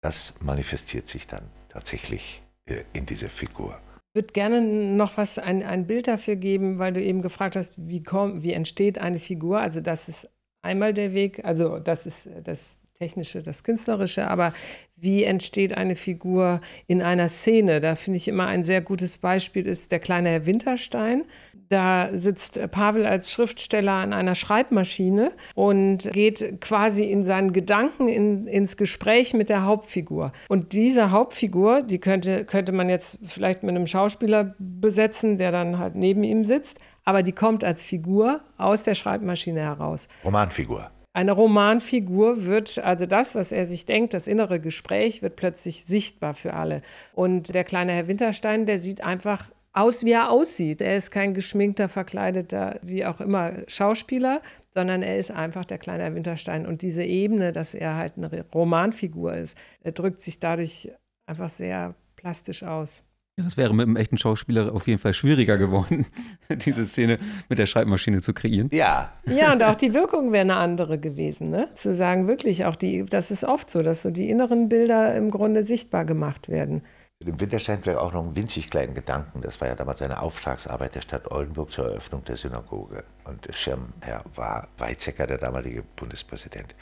[0.02, 3.80] das manifestiert sich dann tatsächlich äh, in dieser Figur
[4.13, 8.04] würde gerne noch was, ein, ein Bild dafür geben, weil du eben gefragt hast, wie,
[8.04, 9.60] komm, wie entsteht eine Figur.
[9.60, 10.30] Also das ist
[10.62, 14.52] einmal der Weg, also das ist das Technische, das Künstlerische, aber
[14.98, 17.80] wie entsteht eine Figur in einer Szene?
[17.80, 21.24] Da finde ich immer ein sehr gutes Beispiel ist der kleine Herr Winterstein.
[21.70, 28.48] Da sitzt Pavel als Schriftsteller an einer Schreibmaschine und geht quasi in seinen Gedanken in,
[28.48, 30.34] ins Gespräch mit der Hauptfigur.
[30.50, 35.78] Und diese Hauptfigur, die könnte, könnte man jetzt vielleicht mit einem Schauspieler besetzen, der dann
[35.78, 40.10] halt neben ihm sitzt, aber die kommt als Figur aus der Schreibmaschine heraus.
[40.26, 40.92] Romanfigur.
[41.12, 46.36] Eine Romanfigur wird, also das, was er sich denkt, das innere Gespräch, wird plötzlich sichtbar
[46.36, 46.82] für alle.
[47.13, 50.82] Und der kleine Herr Winterstein, der sieht einfach aus, wie er aussieht.
[50.82, 54.41] Er ist kein geschminkter, verkleideter, wie auch immer Schauspieler,
[54.72, 56.67] sondern er ist einfach der kleine Herr Winterstein.
[56.67, 60.91] Und diese Ebene, dass er halt eine Romanfigur ist, drückt sich dadurch
[61.26, 63.04] einfach sehr plastisch aus.
[63.39, 66.06] Ja, das wäre mit einem echten Schauspieler auf jeden Fall schwieriger geworden,
[66.49, 68.69] diese Szene mit der Schreibmaschine zu kreieren.
[68.73, 69.13] Ja.
[69.25, 71.69] Ja, und auch die Wirkung wäre eine andere gewesen, ne?
[71.73, 75.32] Zu sagen, wirklich, auch die, das ist oft so, dass so die inneren Bilder im
[75.32, 76.82] Grunde sichtbar gemacht werden.
[77.19, 79.39] Im Winterstein vielleicht auch noch einen winzig kleinen Gedanken.
[79.41, 83.06] Das war ja damals eine Auftragsarbeit der Stadt Oldenburg zur Eröffnung der Synagoge.
[83.23, 86.75] Und Schirmherr war Weizsäcker, der damalige Bundespräsident.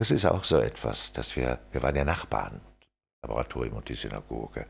[0.00, 2.60] Das ist auch so etwas, dass wir, wir waren ja Nachbarn,
[3.22, 4.66] Laboratorium und die Synagoge.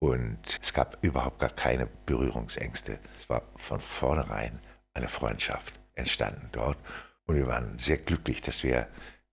[0.00, 3.00] Und es gab überhaupt gar keine Berührungsängste.
[3.16, 4.60] Es war von vornherein
[4.94, 6.78] eine Freundschaft entstanden dort.
[7.26, 8.86] Und wir waren sehr glücklich, dass wir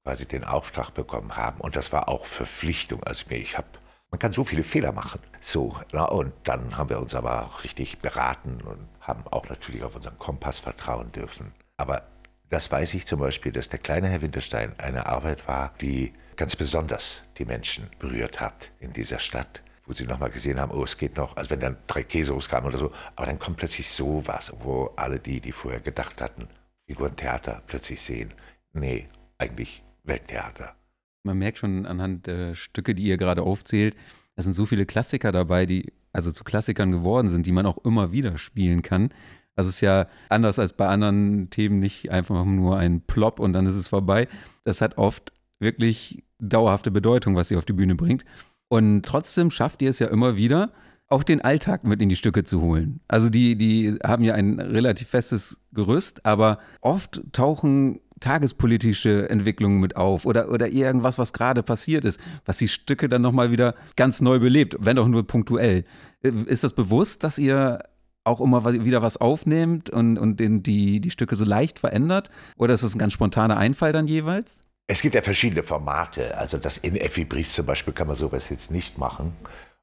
[0.04, 1.62] quasi den Auftrag bekommen haben.
[1.62, 3.04] Und das war auch Verpflichtung.
[3.04, 3.68] Also ich habe,
[4.12, 5.22] man kann so viele Fehler machen.
[5.40, 9.84] So, na, und dann haben wir uns aber auch richtig beraten und haben auch natürlich
[9.84, 11.54] auf unseren Kompass vertrauen dürfen.
[11.78, 12.04] Aber
[12.50, 16.56] das weiß ich zum Beispiel, dass der kleine Herr Winterstein eine Arbeit war, die ganz
[16.56, 20.98] besonders die Menschen berührt hat in dieser Stadt wo sie nochmal gesehen haben, oh, es
[20.98, 24.54] geht noch, also wenn dann drei Käseros kamen oder so, aber dann kommt plötzlich sowas,
[24.60, 26.48] wo alle die, die vorher gedacht hatten,
[26.88, 28.34] Figurentheater, plötzlich sehen,
[28.74, 29.08] nee,
[29.38, 30.76] eigentlich Welttheater.
[31.24, 33.96] Man merkt schon anhand der Stücke, die ihr gerade aufzählt,
[34.36, 37.78] es sind so viele Klassiker dabei, die also zu Klassikern geworden sind, die man auch
[37.80, 39.10] immer wieder spielen kann.
[39.56, 43.54] Also es ist ja anders als bei anderen Themen nicht einfach nur ein Plop und
[43.54, 44.28] dann ist es vorbei.
[44.66, 48.26] Das hat oft wirklich dauerhafte Bedeutung, was sie auf die Bühne bringt.
[48.68, 50.72] Und trotzdem schafft ihr es ja immer wieder,
[51.08, 53.00] auch den Alltag mit in die Stücke zu holen.
[53.08, 59.98] Also die, die haben ja ein relativ festes Gerüst, aber oft tauchen tagespolitische Entwicklungen mit
[59.98, 64.22] auf oder, oder irgendwas, was gerade passiert ist, was die Stücke dann nochmal wieder ganz
[64.22, 65.86] neu belebt, wenn auch nur punktuell.
[66.22, 67.84] Ist das bewusst, dass ihr
[68.24, 72.32] auch immer wieder was aufnehmt und, und den, die, die Stücke so leicht verändert?
[72.58, 74.65] Oder ist das ein ganz spontaner Einfall dann jeweils?
[74.88, 76.38] Es gibt ja verschiedene Formate.
[76.38, 79.36] Also das in Effi zum Beispiel kann man sowas jetzt nicht machen.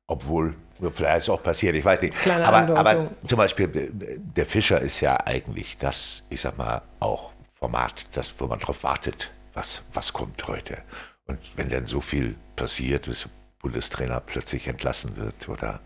[0.07, 0.55] Obwohl,
[0.93, 2.15] vielleicht ist auch passiert, ich weiß nicht.
[2.15, 7.33] Kleine aber, aber zum Beispiel, der Fischer ist ja eigentlich das, ich sag mal, auch
[7.55, 10.83] Format, das, wo man drauf wartet, was, was kommt heute.
[11.27, 13.29] Und wenn dann so viel passiert, dass
[13.61, 15.81] Bundestrainer plötzlich entlassen wird oder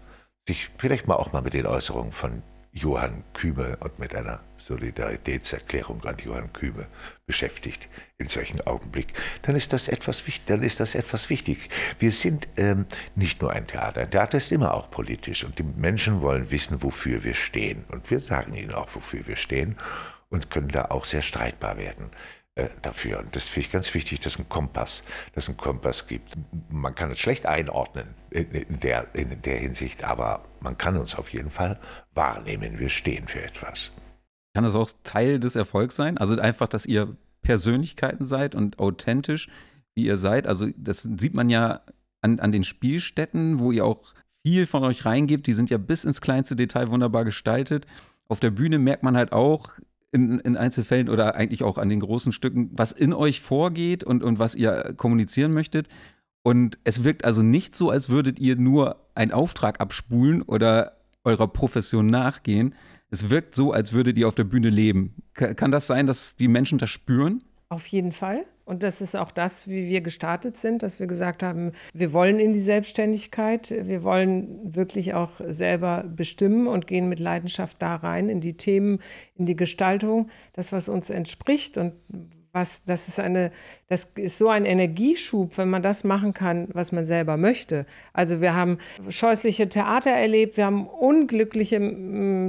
[0.47, 2.43] sich vielleicht mal auch mal mit den Äußerungen von
[2.77, 6.87] Johann Küme und mit einer Solidaritätserklärung an Johann Küme
[7.24, 10.45] beschäftigt in solchen Augenblick, dann ist das etwas wichtig.
[10.47, 11.70] Dann ist das etwas wichtig.
[11.99, 14.03] Wir sind ähm, nicht nur ein Theater.
[14.03, 17.85] Ein Theater ist immer auch politisch und die Menschen wollen wissen, wofür wir stehen.
[17.89, 19.77] Und wir sagen ihnen auch, wofür wir stehen
[20.29, 22.11] und können da auch sehr streitbar werden.
[22.59, 23.19] Äh, dafür.
[23.19, 25.03] Und das finde ich ganz wichtig, dass ein Kompass,
[25.35, 26.33] dass ein Kompass gibt.
[26.71, 31.29] Man kann es schlecht einordnen in der, in der Hinsicht, aber man kann uns auf
[31.29, 31.79] jeden Fall
[32.15, 32.79] wahrnehmen.
[32.79, 33.91] Wir stehen für etwas.
[34.55, 36.17] Kann das auch Teil des Erfolgs sein?
[36.17, 39.51] Also einfach, dass ihr Persönlichkeiten seid und authentisch,
[39.95, 40.47] wie ihr seid.
[40.47, 41.83] Also das sieht man ja
[42.23, 44.15] an, an den Spielstätten, wo ihr auch
[44.47, 45.47] viel von euch reingebt.
[45.47, 47.87] Die sind ja bis ins kleinste Detail wunderbar gestaltet.
[48.29, 49.75] Auf der Bühne merkt man halt auch,
[50.17, 54.23] in, in, Einzelfällen oder eigentlich auch an den großen Stücken, was in euch vorgeht und,
[54.23, 55.89] und was ihr kommunizieren möchtet.
[56.43, 61.49] Und es wirkt also nicht so, als würdet ihr nur einen Auftrag abspulen oder eurer
[61.49, 62.75] Profession nachgehen.
[63.11, 65.14] Es wirkt so, als würdet ihr auf der Bühne leben.
[65.35, 67.43] Kann das sein, dass die Menschen das spüren?
[67.69, 68.47] Auf jeden Fall.
[68.64, 72.39] Und das ist auch das, wie wir gestartet sind, dass wir gesagt haben, wir wollen
[72.39, 78.29] in die Selbstständigkeit, wir wollen wirklich auch selber bestimmen und gehen mit Leidenschaft da rein
[78.29, 79.01] in die Themen,
[79.35, 81.93] in die Gestaltung, das, was uns entspricht und
[82.57, 83.53] was, das ist eine,
[83.89, 87.85] das ist so ein Energieschub, wenn man das machen kann, was man selber möchte.
[88.15, 88.79] Also wir haben
[89.09, 91.79] scheußliche Theater erlebt, wir haben unglückliche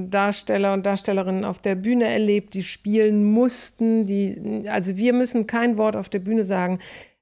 [0.10, 5.78] Darsteller und Darstellerinnen auf der Bühne erlebt, die spielen mussten, die, also wir müssen kein
[5.78, 6.80] Wort auf der Bühne sagen.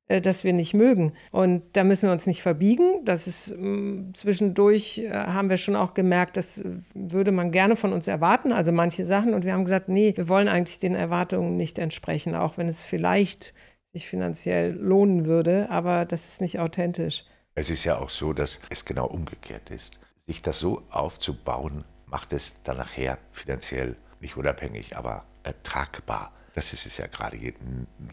[0.07, 1.13] Äh, das wir nicht mögen.
[1.31, 3.03] Und da müssen wir uns nicht verbiegen.
[3.05, 7.91] Das ist mm, zwischendurch äh, haben wir schon auch gemerkt, das würde man gerne von
[7.91, 9.33] uns erwarten, also manche Sachen.
[9.33, 12.83] Und wir haben gesagt, nee, wir wollen eigentlich den Erwartungen nicht entsprechen, auch wenn es
[12.83, 13.53] vielleicht
[13.93, 17.23] sich finanziell lohnen würde, aber das ist nicht authentisch.
[17.55, 19.97] Es ist ja auch so, dass es genau umgekehrt ist.
[20.27, 26.33] Sich das so aufzubauen, macht es dann nachher finanziell nicht unabhängig, aber ertragbar.
[26.55, 27.35] Das ist es ja gerade.
[27.35, 27.53] Je,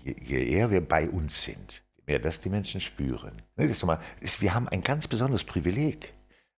[0.05, 3.41] je, eher wir bei uns sind, je mehr das die Menschen spüren.
[3.57, 3.69] Ne,
[4.41, 6.13] wir haben ein ganz besonderes Privileg.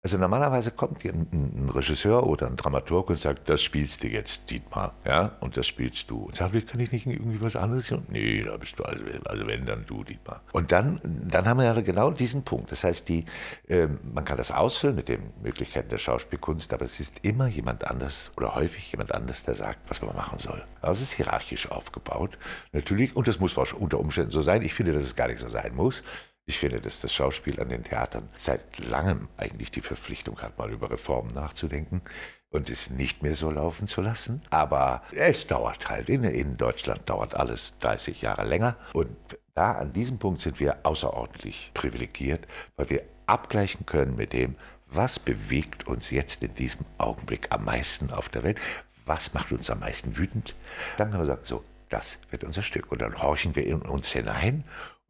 [0.04, 4.08] Also normalerweise kommt hier ein, ein, Regisseur oder ein Dramaturg und sagt, das spielst du
[4.08, 6.24] jetzt, Dietmar, ja, und das spielst du.
[6.24, 7.90] Und sagt, kann ich nicht irgendwie was anderes?
[7.90, 10.42] Und, nee, da bist du, also, also wenn, dann du, Dietmar.
[10.52, 12.70] Und dann, dann haben wir ja genau diesen Punkt.
[12.70, 13.24] Das heißt, die,
[13.68, 17.86] äh, man kann das ausfüllen mit den Möglichkeiten der Schauspielkunst, aber es ist immer jemand
[17.86, 20.62] anders oder häufig jemand anders, der sagt, was man machen soll.
[20.82, 22.36] Also es ist hierarchisch aufgebaut,
[22.72, 24.60] natürlich, und das muss unter Umständen so sein.
[24.60, 26.02] Ich finde, dass es gar nicht so sein muss.
[26.46, 30.70] Ich finde, dass das Schauspiel an den Theatern seit langem eigentlich die Verpflichtung hat, mal
[30.70, 32.02] über Reformen nachzudenken
[32.50, 34.42] und es nicht mehr so laufen zu lassen.
[34.50, 36.10] Aber es dauert halt.
[36.10, 38.76] In, in Deutschland dauert alles 30 Jahre länger.
[38.92, 39.16] Und
[39.54, 45.18] da an diesem Punkt sind wir außerordentlich privilegiert, weil wir abgleichen können mit dem, was
[45.18, 48.60] bewegt uns jetzt in diesem Augenblick am meisten auf der Welt,
[49.06, 50.54] was macht uns am meisten wütend.
[50.98, 52.92] Dann haben wir gesagt, so, das wird unser Stück.
[52.92, 54.64] Und dann horchen wir in uns hinein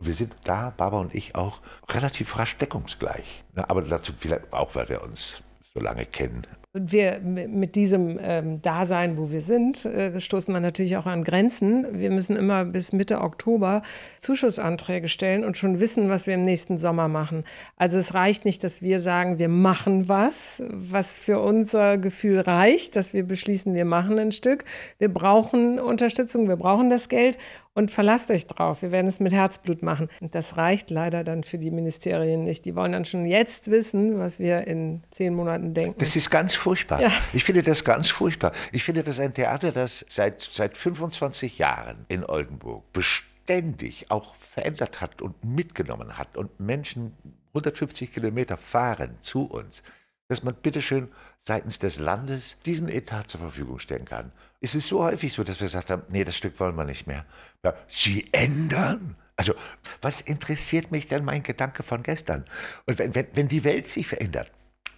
[0.04, 3.44] Wir sind da, Barbara und ich, auch relativ rasch deckungsgleich.
[3.54, 5.42] aber dazu vielleicht auch, weil wir uns
[5.74, 6.46] so lange kennen.
[6.76, 11.22] Und wir mit diesem ähm, Dasein, wo wir sind, äh, stoßen wir natürlich auch an
[11.22, 12.00] Grenzen.
[12.00, 13.82] Wir müssen immer bis Mitte Oktober
[14.18, 17.44] Zuschussanträge stellen und schon wissen, was wir im nächsten Sommer machen.
[17.76, 22.96] Also es reicht nicht, dass wir sagen, wir machen was, was für unser Gefühl reicht,
[22.96, 24.64] dass wir beschließen, wir machen ein Stück.
[24.98, 27.38] Wir brauchen Unterstützung, wir brauchen das Geld
[27.74, 28.82] und verlasst euch drauf.
[28.82, 30.08] Wir werden es mit Herzblut machen.
[30.20, 32.64] Und das reicht leider dann für die Ministerien nicht.
[32.64, 35.98] Die wollen dann schon jetzt wissen, was wir in zehn Monaten denken.
[35.98, 37.00] Das ist ganz furchtbar.
[37.00, 37.10] Ja.
[37.32, 38.52] Ich finde das ganz furchtbar.
[38.72, 45.00] Ich finde das ein Theater, das seit, seit 25 Jahren in Oldenburg beständig auch verändert
[45.00, 47.12] hat und mitgenommen hat und Menschen
[47.48, 49.82] 150 Kilometer fahren zu uns
[50.28, 51.08] dass man bitteschön
[51.38, 54.32] seitens des Landes diesen Etat zur Verfügung stellen kann.
[54.60, 57.06] Es ist so häufig so, dass wir gesagt haben, nee, das Stück wollen wir nicht
[57.06, 57.26] mehr.
[57.64, 59.16] Ja, Sie ändern?
[59.36, 59.54] Also,
[60.00, 62.44] was interessiert mich denn mein Gedanke von gestern?
[62.86, 64.50] Und wenn, wenn, wenn die Welt sich verändert,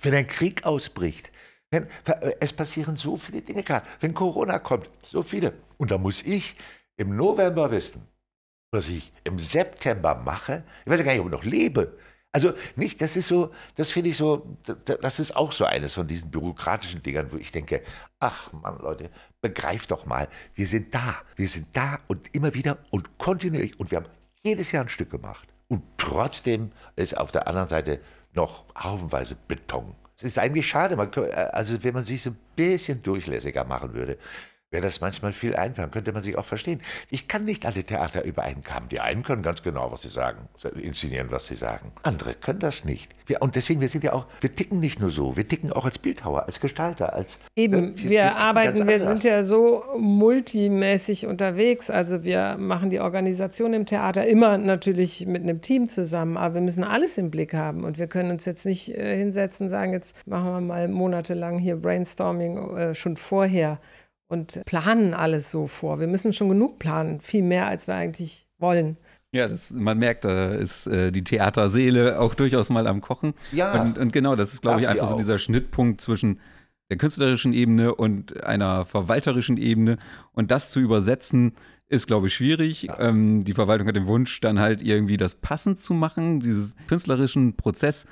[0.02, 1.30] wenn ein Krieg ausbricht,
[1.70, 5.54] wenn, äh, es passieren so viele Dinge gerade, wenn Corona kommt, so viele.
[5.78, 6.56] Und da muss ich
[6.96, 8.06] im November wissen,
[8.70, 10.64] was ich im September mache.
[10.84, 11.96] Ich weiß ja gar nicht, ob ich noch lebe.
[12.36, 16.06] Also nicht, das ist so, das finde ich so, das ist auch so eines von
[16.06, 17.80] diesen bürokratischen Dingern, wo ich denke,
[18.20, 19.08] ach Mann, Leute,
[19.40, 23.90] begreift doch mal, wir sind da, wir sind da und immer wieder und kontinuierlich und
[23.90, 24.08] wir haben
[24.42, 25.48] jedes Jahr ein Stück gemacht.
[25.68, 28.02] Und trotzdem ist auf der anderen Seite
[28.34, 29.94] noch haufenweise Beton.
[30.14, 34.18] Es ist eigentlich schade, man, also wenn man sich so ein bisschen durchlässiger machen würde,
[34.70, 36.80] wäre das manchmal viel einfacher, könnte man sich auch verstehen.
[37.10, 38.88] Ich kann nicht alle Theater über einen Kamm.
[38.88, 40.48] Die einen können ganz genau, was sie sagen,
[40.80, 41.92] inszenieren, was sie sagen.
[42.02, 43.14] Andere können das nicht.
[43.26, 45.84] Wir, und deswegen, wir sind ja auch, wir ticken nicht nur so, wir ticken auch
[45.84, 47.38] als Bildhauer, als Gestalter, als...
[47.54, 51.88] Eben, äh, wir, wir arbeiten, wir sind ja so multimäßig unterwegs.
[51.88, 56.60] Also wir machen die Organisation im Theater immer natürlich mit einem Team zusammen, aber wir
[56.60, 59.92] müssen alles im Blick haben und wir können uns jetzt nicht äh, hinsetzen und sagen,
[59.92, 63.78] jetzt machen wir mal monatelang hier Brainstorming äh, schon vorher
[64.28, 66.00] und planen alles so vor.
[66.00, 68.96] Wir müssen schon genug planen, viel mehr, als wir eigentlich wollen.
[69.32, 73.34] Ja, das, man merkt, da ist äh, die Theaterseele auch durchaus mal am Kochen.
[73.52, 73.82] Ja.
[73.82, 76.40] Und, und genau, das ist, glaube ich, einfach so dieser Schnittpunkt zwischen
[76.88, 79.98] der künstlerischen Ebene und einer verwalterischen Ebene.
[80.32, 81.52] Und das zu übersetzen,
[81.88, 82.82] ist, glaube ich, schwierig.
[82.82, 82.98] Ja.
[82.98, 87.56] Ähm, die Verwaltung hat den Wunsch, dann halt irgendwie das passend zu machen, diesen künstlerischen
[87.56, 88.06] Prozess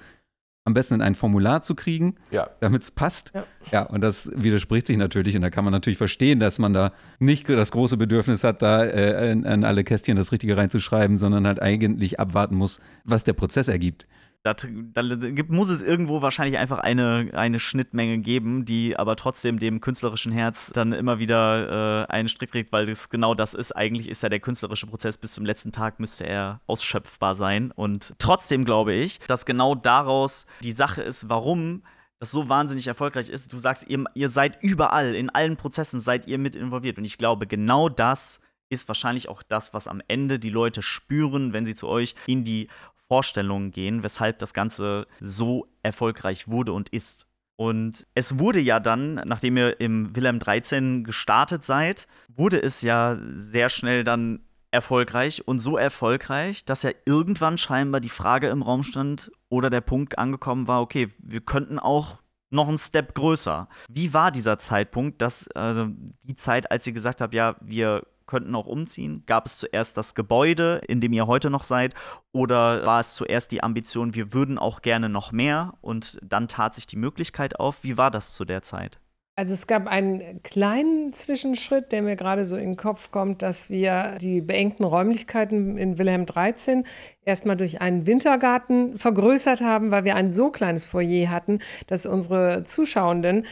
[0.65, 2.49] am besten in ein Formular zu kriegen, ja.
[2.61, 3.33] damit es passt.
[3.35, 3.45] Ja.
[3.71, 5.37] ja, und das widerspricht sich natürlich.
[5.37, 8.83] Und da kann man natürlich verstehen, dass man da nicht das große Bedürfnis hat, da
[8.83, 13.35] äh, in, in alle Kästchen das Richtige reinzuschreiben, sondern halt eigentlich abwarten muss, was der
[13.35, 14.07] Prozess ergibt.
[14.45, 15.03] Da, da
[15.49, 20.71] muss es irgendwo wahrscheinlich einfach eine, eine Schnittmenge geben, die aber trotzdem dem künstlerischen Herz
[20.71, 23.73] dann immer wieder äh, einen Strick trägt, weil das genau das ist.
[23.75, 27.71] Eigentlich ist ja der künstlerische Prozess bis zum letzten Tag müsste er ausschöpfbar sein.
[27.71, 31.83] Und trotzdem glaube ich, dass genau daraus die Sache ist, warum
[32.19, 33.51] das so wahnsinnig erfolgreich ist.
[33.51, 36.99] Du sagst, ihr, ihr seid überall, in allen Prozessen seid ihr mit involviert.
[36.99, 41.53] Und ich glaube, genau das ist wahrscheinlich auch das, was am Ende die Leute spüren,
[41.53, 42.69] wenn sie zu euch in die
[43.09, 47.27] Vorstellungen gehen, weshalb das Ganze so erfolgreich wurde und ist.
[47.57, 53.17] Und es wurde ja dann, nachdem ihr im Wilhelm 13 gestartet seid, wurde es ja
[53.21, 54.41] sehr schnell dann
[54.73, 59.81] erfolgreich und so erfolgreich, dass ja irgendwann scheinbar die Frage im Raum stand oder der
[59.81, 62.19] Punkt angekommen war, okay, wir könnten auch
[62.51, 63.69] noch einen Step größer.
[63.89, 65.89] Wie war dieser Zeitpunkt, dass also
[66.25, 69.23] die Zeit, als ihr gesagt habt, ja, wir könnten auch umziehen?
[69.27, 71.95] Gab es zuerst das Gebäude, in dem ihr heute noch seid?
[72.33, 76.75] Oder war es zuerst die Ambition, wir würden auch gerne noch mehr und dann tat
[76.75, 77.85] sich die Möglichkeit auf?
[77.85, 78.99] Wie war das zu der Zeit?
[79.37, 83.69] Also es gab einen kleinen Zwischenschritt, der mir gerade so in den Kopf kommt, dass
[83.69, 86.87] wir die beengten Räumlichkeiten in Wilhelm 13
[87.25, 91.59] erstmal durch einen Wintergarten vergrößert haben, weil wir ein so kleines Foyer hatten,
[91.89, 93.45] dass unsere Zuschauenden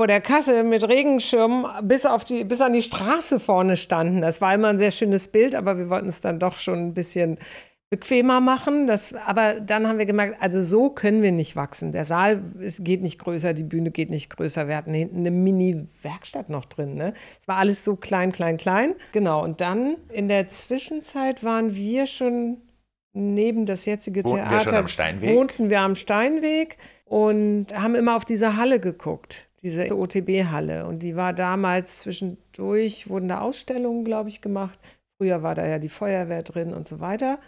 [0.00, 4.22] vor der Kasse mit Regenschirm bis, auf die, bis an die Straße vorne standen.
[4.22, 6.94] Das war immer ein sehr schönes Bild, aber wir wollten es dann doch schon ein
[6.94, 7.36] bisschen
[7.90, 8.86] bequemer machen.
[8.86, 11.92] Das, aber dann haben wir gemerkt, also so können wir nicht wachsen.
[11.92, 14.68] Der Saal es geht nicht größer, die Bühne geht nicht größer.
[14.68, 16.94] Wir hatten hinten eine Mini-Werkstatt noch drin.
[16.94, 17.12] Ne?
[17.38, 18.94] Es war alles so klein, klein, klein.
[19.12, 19.44] Genau.
[19.44, 22.56] Und dann in der Zwischenzeit waren wir schon
[23.12, 24.70] neben das jetzige wohnten Theater.
[24.72, 25.36] Wir am Steinweg?
[25.36, 30.86] Wohnten wir am Steinweg und haben immer auf diese Halle geguckt diese OTB-Halle.
[30.86, 34.78] Und die war damals zwischendurch, wurden da Ausstellungen, glaube ich, gemacht.
[35.18, 37.38] Früher war da ja die Feuerwehr drin und so weiter.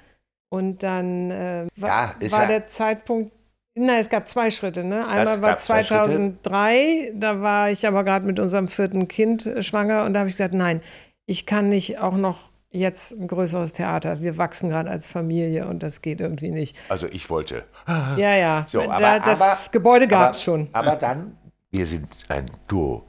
[0.51, 3.33] Und dann äh, war, ja, war ja der Zeitpunkt,
[3.75, 4.85] na, es gab zwei Schritte.
[4.85, 5.07] Ne?
[5.07, 10.21] Einmal war 2003, da war ich aber gerade mit unserem vierten Kind schwanger und da
[10.21, 10.83] habe ich gesagt, nein,
[11.25, 14.21] ich kann nicht auch noch jetzt ein größeres Theater.
[14.21, 16.77] Wir wachsen gerade als Familie und das geht irgendwie nicht.
[16.89, 17.65] Also ich wollte.
[17.87, 18.65] Ja, ja.
[18.67, 20.69] So, da, aber, das aber, Gebäude gab es schon.
[20.73, 21.37] Aber dann,
[21.73, 23.09] wir sind ein Duo.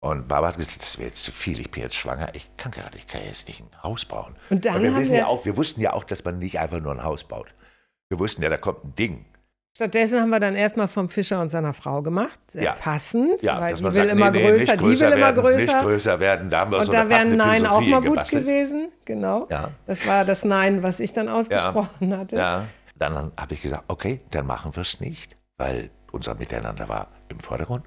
[0.00, 2.70] Und Barbara hat gesagt, das wäre jetzt zu viel, ich bin jetzt schwanger, ich kann
[2.72, 4.36] gerade, ich kann jetzt nicht ein Haus bauen.
[4.50, 6.58] Und dann wir, haben wissen wir- ja auch, wir wussten ja auch, dass man nicht
[6.60, 7.46] einfach nur ein Haus baut.
[8.10, 9.24] Wir wussten ja, da kommt ein Ding.
[9.76, 12.38] Stattdessen haben wir dann erstmal vom Fischer und seiner Frau gemacht.
[12.48, 12.72] Sehr Ja.
[12.74, 15.72] passend, Ja, weil die will sagt, immer nee, nee, größer, nicht die will immer größer.
[15.72, 18.10] Nicht größer werden, da haben wir Und so da wäre Nein auch Philosophie mal gut
[18.10, 18.42] gebastelt.
[18.44, 18.92] gewesen.
[19.06, 19.48] Genau.
[19.50, 19.70] Ja.
[19.86, 22.36] Das war das Nein, was ich dann ausgesprochen hatte.
[22.36, 22.66] Ja.
[22.96, 27.40] Dann habe ich gesagt, okay, dann machen wir es nicht, weil unser Miteinander war im
[27.40, 27.86] Vordergrund.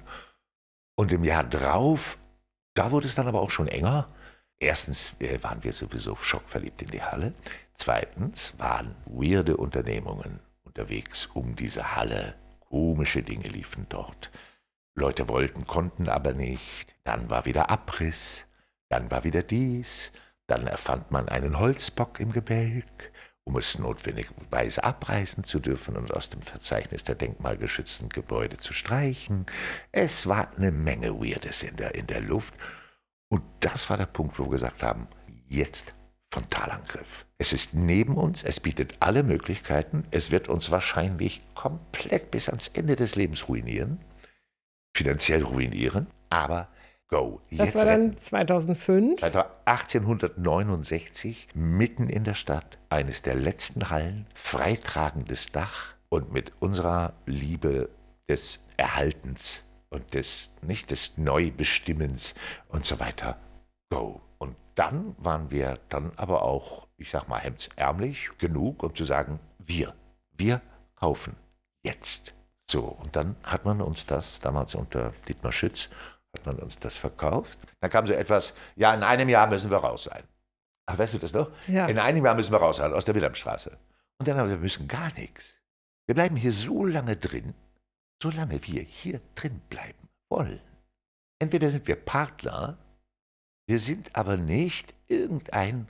[0.94, 2.18] Und im Jahr drauf,
[2.74, 4.08] da wurde es dann aber auch schon enger.
[4.58, 7.32] Erstens äh, waren wir sowieso schockverliebt in die Halle.
[7.74, 12.34] Zweitens waren weirde Unternehmungen unterwegs um diese Halle.
[12.60, 14.30] Komische Dinge liefen dort.
[14.94, 16.96] Leute wollten, konnten aber nicht.
[17.04, 18.46] Dann war wieder Abriss.
[18.88, 20.10] Dann war wieder dies.
[20.48, 23.12] Dann erfand man einen Holzbock im Gebälk,
[23.48, 29.46] um es notwendigerweise abreißen zu dürfen und aus dem Verzeichnis der denkmalgeschützten Gebäude zu streichen.
[29.90, 32.52] Es war eine Menge Weirdes in der, in der Luft.
[33.30, 35.08] Und das war der Punkt, wo wir gesagt haben,
[35.48, 35.94] jetzt
[36.30, 37.24] Frontalangriff.
[37.38, 42.68] Es ist neben uns, es bietet alle Möglichkeiten, es wird uns wahrscheinlich komplett bis ans
[42.68, 43.98] Ende des Lebens ruinieren,
[44.94, 46.68] finanziell ruinieren, aber
[47.08, 47.40] go.
[47.50, 48.10] Das jetzt war retten.
[48.10, 49.20] dann 2005.
[49.20, 56.52] Das war 1869, mitten in der Stadt, eines der letzten Hallen, freitragendes Dach und mit
[56.60, 57.88] unserer Liebe
[58.28, 62.34] des Erhaltens und des, nicht des Neubestimmens
[62.68, 63.38] und so weiter,
[63.90, 64.20] go.
[64.38, 69.40] Und dann waren wir dann aber auch, ich sag mal, hemdsärmlich genug, um zu sagen,
[69.58, 69.94] wir,
[70.36, 70.60] wir
[70.94, 71.34] kaufen
[71.82, 72.34] jetzt.
[72.70, 75.88] So, und dann hat man uns das damals unter Dietmar Schütz
[76.36, 77.58] hat man uns das verkauft.
[77.80, 80.22] Dann kam so etwas, ja, in einem Jahr müssen wir raus sein.
[80.86, 81.50] Ach, weißt du das noch?
[81.68, 81.86] Ja.
[81.86, 83.76] In einem Jahr müssen wir raus sein, aus der Wilhelmstraße.
[84.18, 85.56] Und dann haben wir, wir müssen gar nichts.
[86.06, 87.54] Wir bleiben hier so lange drin,
[88.22, 90.60] solange wir hier drin bleiben wollen.
[91.38, 92.78] Entweder sind wir Partner,
[93.66, 95.88] wir sind aber nicht irgendein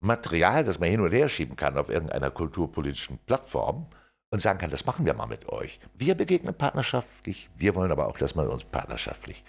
[0.00, 3.86] Material, das man hin und her schieben kann auf irgendeiner kulturpolitischen Plattform
[4.30, 5.78] und sagen kann, das machen wir mal mit euch.
[5.94, 9.44] Wir begegnen partnerschaftlich, wir wollen aber auch, dass man uns partnerschaftlich.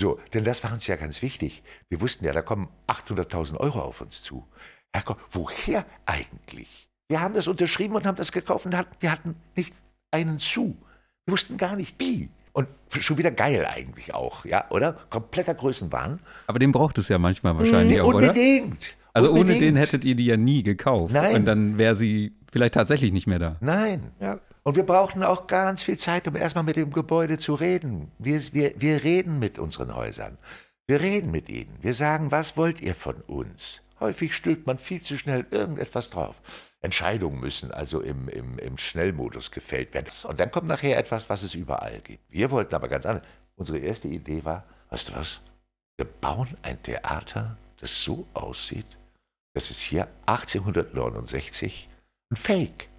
[0.00, 1.62] So, denn das war uns ja ganz wichtig.
[1.88, 4.46] Wir wussten ja, da kommen 800.000 Euro auf uns zu.
[4.92, 6.88] Herr Gott, woher eigentlich?
[7.08, 9.74] Wir haben das unterschrieben und haben das gekauft und hatten, wir hatten nicht
[10.10, 10.76] einen Sou.
[11.26, 12.30] Wir wussten gar nicht wie.
[12.52, 14.94] Und schon wieder geil eigentlich auch, ja, oder?
[15.10, 16.20] Kompletter Größenwahn.
[16.46, 18.28] Aber den braucht es ja manchmal wahrscheinlich auch, oder?
[18.28, 18.96] Unbedingt.
[19.12, 19.62] Also ohne Unbedingt.
[19.62, 21.12] den hättet ihr die ja nie gekauft.
[21.12, 21.36] Nein.
[21.36, 23.56] Und dann wäre sie vielleicht tatsächlich nicht mehr da.
[23.60, 24.12] Nein.
[24.20, 24.38] Ja.
[24.68, 28.12] Und wir brauchten auch ganz viel Zeit, um erstmal mit dem Gebäude zu reden.
[28.18, 30.36] Wir, wir, wir reden mit unseren Häusern.
[30.86, 31.78] Wir reden mit ihnen.
[31.80, 33.80] Wir sagen, was wollt ihr von uns?
[33.98, 36.42] Häufig stülpt man viel zu schnell irgendetwas drauf.
[36.82, 40.10] Entscheidungen müssen also im, im, im Schnellmodus gefällt werden.
[40.24, 42.24] Und dann kommt nachher etwas, was es überall gibt.
[42.28, 43.26] Wir wollten aber ganz anders.
[43.56, 45.40] Unsere erste Idee war, weißt du was?
[45.96, 48.98] Wir bauen ein Theater, das so aussieht,
[49.54, 51.88] dass es hier 1869
[52.30, 52.90] ein Fake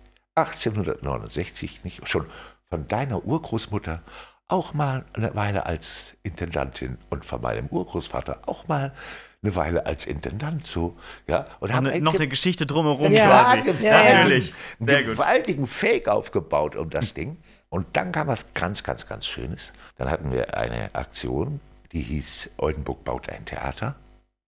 [0.48, 2.26] 1869 nicht schon
[2.70, 4.02] von deiner Urgroßmutter
[4.48, 8.94] auch mal eine Weile als Intendantin und von meinem Urgroßvater auch mal
[9.44, 13.14] eine Weile als Intendant so, ja, und haben Eine, einen noch eine ge- Geschichte drumherum
[13.14, 13.84] Ja, quasi.
[13.86, 14.14] ja.
[14.16, 14.54] Natürlich.
[14.80, 15.14] einen gut.
[15.14, 17.38] gewaltigen Fake aufgebaut um das Ding.
[17.70, 19.72] Und dann kam was ganz, ganz, ganz Schönes.
[19.98, 21.62] Dann hatten wir eine Aktion,
[21.92, 23.96] die hieß Oldenburg baut ein Theater.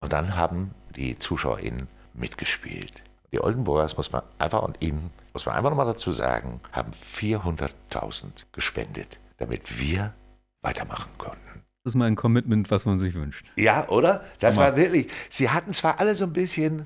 [0.02, 2.92] Und dann haben die ZuschauerInnen mitgespielt.
[3.32, 8.26] Die Oldenburgers, muss man einfach und ihnen, muss man einfach nochmal dazu sagen, haben 400.000
[8.52, 10.14] gespendet, damit wir
[10.62, 11.38] weitermachen konnten.
[11.84, 13.46] Das ist mal ein Commitment, was man sich wünscht.
[13.56, 14.24] Ja, oder?
[14.40, 14.68] Das Hammer.
[14.68, 16.86] war wirklich, sie hatten zwar alle so ein bisschen,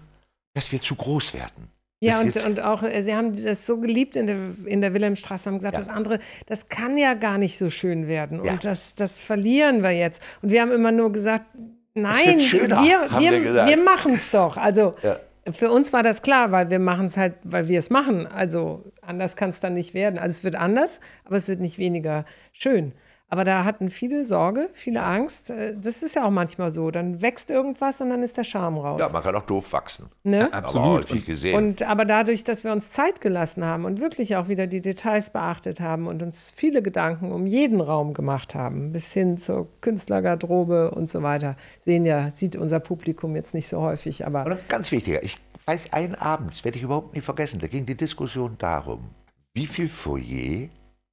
[0.53, 1.69] dass wir zu groß werden.
[2.01, 5.49] Ja, und, und auch, äh, sie haben das so geliebt in der, in der Wilhelmstraße,
[5.49, 5.83] haben gesagt, Ja.
[5.83, 8.43] das andere, das kann ja gar nicht so schön werden.
[8.43, 8.53] Ja.
[8.53, 10.21] Und das, das verlieren wir jetzt.
[10.41, 11.45] Und wir haben immer nur gesagt,
[11.93, 14.55] nein, schöner, wir, wir, wir wir machen es doch.
[14.57, 15.19] Also Ja.
[15.51, 18.25] Für uns war das klar, weil wir machen es halt, weil wir es machen.
[18.25, 20.17] Also anders kann es dann nicht werden.
[20.17, 22.93] Also es wird anders, aber es wird nicht weniger schön.
[23.27, 25.49] Aber da hatten viele Sorge, viele Angst.
[25.49, 26.91] Äh, Das ist ja auch manchmal so.
[26.91, 28.99] Dann wächst irgendwas und dann ist der Charme raus.
[28.99, 30.07] Ja, man kann auch doof wachsen.
[30.23, 30.53] ne?
[30.53, 31.09] Absolut.
[31.09, 31.55] Aber gesehen.
[31.55, 35.31] Und aber dadurch, dass wir uns Zeit gelassen haben und wirklich auch wieder die Details
[35.31, 40.91] beachtet haben und uns viele Gedanken um jeden Raum gemacht haben, bis hin zur Künstlergarderobe
[40.91, 44.91] und so weiter, sehen ja, sieht unser Publikum jetzt nicht so häufig, aber Und ganz
[44.91, 48.55] wichtiger, ich weiß, einen Abend, das werde ich überhaupt nie vergessen, da ging die Diskussion
[48.59, 49.09] darum,
[49.55, 50.69] wie viel Foyer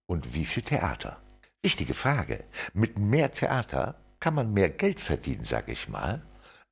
[0.07, 1.17] und wie viel Theater.
[1.65, 2.43] Wichtige Frage.
[2.75, 6.21] Mit mehr Theater kann man mehr Geld verdienen, sag ich mal,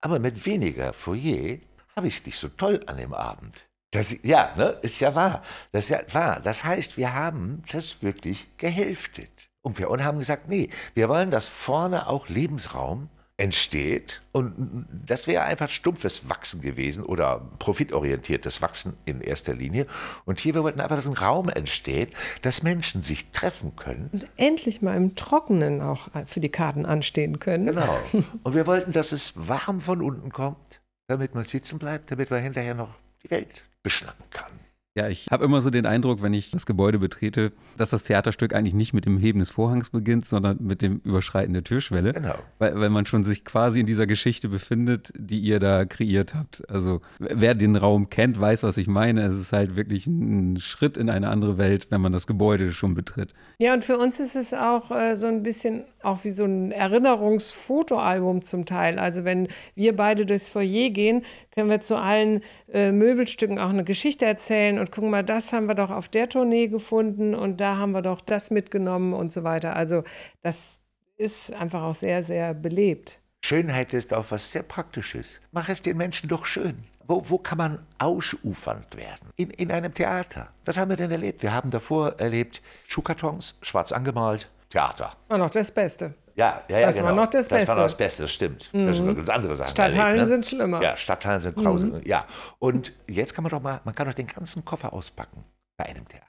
[0.00, 1.58] aber mit weniger Foyer
[1.94, 3.68] habe ich nicht so toll an dem Abend.
[3.92, 5.42] Das, ja, ne, ist ja wahr.
[5.70, 6.40] Das ist ja wahr.
[6.40, 9.50] Das heißt, wir haben das wirklich gehälftet.
[9.62, 13.10] Und wir und haben gesagt, nee, wir wollen, dass vorne auch Lebensraum
[13.40, 14.20] entsteht.
[14.32, 19.86] Und das wäre einfach stumpfes Wachsen gewesen oder profitorientiertes Wachsen in erster Linie.
[20.26, 24.10] Und hier wir wollten einfach, dass ein Raum entsteht, dass Menschen sich treffen können.
[24.12, 27.66] Und endlich mal im Trockenen auch für die Karten anstehen können.
[27.66, 27.98] Genau.
[28.42, 32.42] Und wir wollten, dass es warm von unten kommt, damit man sitzen bleibt, damit man
[32.42, 34.52] hinterher noch die Welt beschnappen kann.
[35.00, 38.54] Ja, ich habe immer so den Eindruck, wenn ich das Gebäude betrete, dass das Theaterstück
[38.54, 42.12] eigentlich nicht mit dem Heben des Vorhangs beginnt, sondern mit dem Überschreiten der Türschwelle.
[42.12, 42.34] Genau.
[42.58, 46.68] Weil, weil man schon sich quasi in dieser Geschichte befindet, die ihr da kreiert habt.
[46.68, 49.22] Also wer den Raum kennt, weiß, was ich meine.
[49.22, 52.92] Es ist halt wirklich ein Schritt in eine andere Welt, wenn man das Gebäude schon
[52.92, 53.32] betritt.
[53.58, 56.72] Ja, und für uns ist es auch äh, so ein bisschen auch wie so ein
[56.72, 58.98] Erinnerungsfotoalbum zum Teil.
[58.98, 61.22] Also wenn wir beide durchs Foyer gehen,
[61.54, 62.42] können wir zu allen
[62.72, 66.28] äh, Möbelstücken auch eine Geschichte erzählen und gucken mal, das haben wir doch auf der
[66.28, 69.76] Tournee gefunden und da haben wir doch das mitgenommen und so weiter.
[69.76, 70.04] Also
[70.42, 70.82] das
[71.16, 73.20] ist einfach auch sehr, sehr belebt.
[73.42, 75.40] Schönheit ist auch was sehr Praktisches.
[75.52, 76.84] Mach es den Menschen doch schön.
[77.06, 79.30] Wo, wo kann man ausufernd werden?
[79.36, 80.48] In, in einem Theater.
[80.64, 81.42] Was haben wir denn erlebt?
[81.42, 85.12] Wir haben davor erlebt Schuhkartons, schwarz angemalt, Theater.
[85.28, 86.14] War noch das Beste.
[86.36, 87.22] Ja, ja, ja, Das war genau.
[87.22, 87.74] noch das Das war Beste.
[87.74, 88.70] noch das Beste, das stimmt.
[88.72, 89.70] Das sind noch ganz andere Sachen.
[89.70, 90.26] Stadthallen erlebt, ne?
[90.26, 90.82] sind schlimmer.
[90.82, 92.00] Ja, Stadthallen sind grausam.
[92.04, 92.26] Ja,
[92.58, 95.44] und jetzt kann man doch mal, man kann doch den ganzen Koffer auspacken
[95.76, 96.26] bei einem Theater.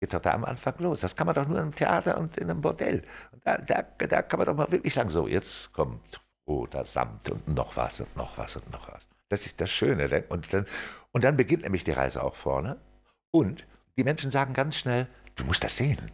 [0.00, 1.00] Geht doch da am Anfang los.
[1.00, 3.02] Das kann man doch nur im Theater und in einem Bordell.
[3.32, 7.30] Und da, da, da kann man doch mal wirklich sagen, so, jetzt kommt roter Samt
[7.30, 9.06] und noch was und noch was und noch was.
[9.28, 10.24] Das ist das Schöne.
[10.28, 10.66] Und dann,
[11.12, 12.76] und dann beginnt nämlich die Reise auch vorne.
[13.30, 16.10] Und die Menschen sagen ganz schnell, du musst das sehen.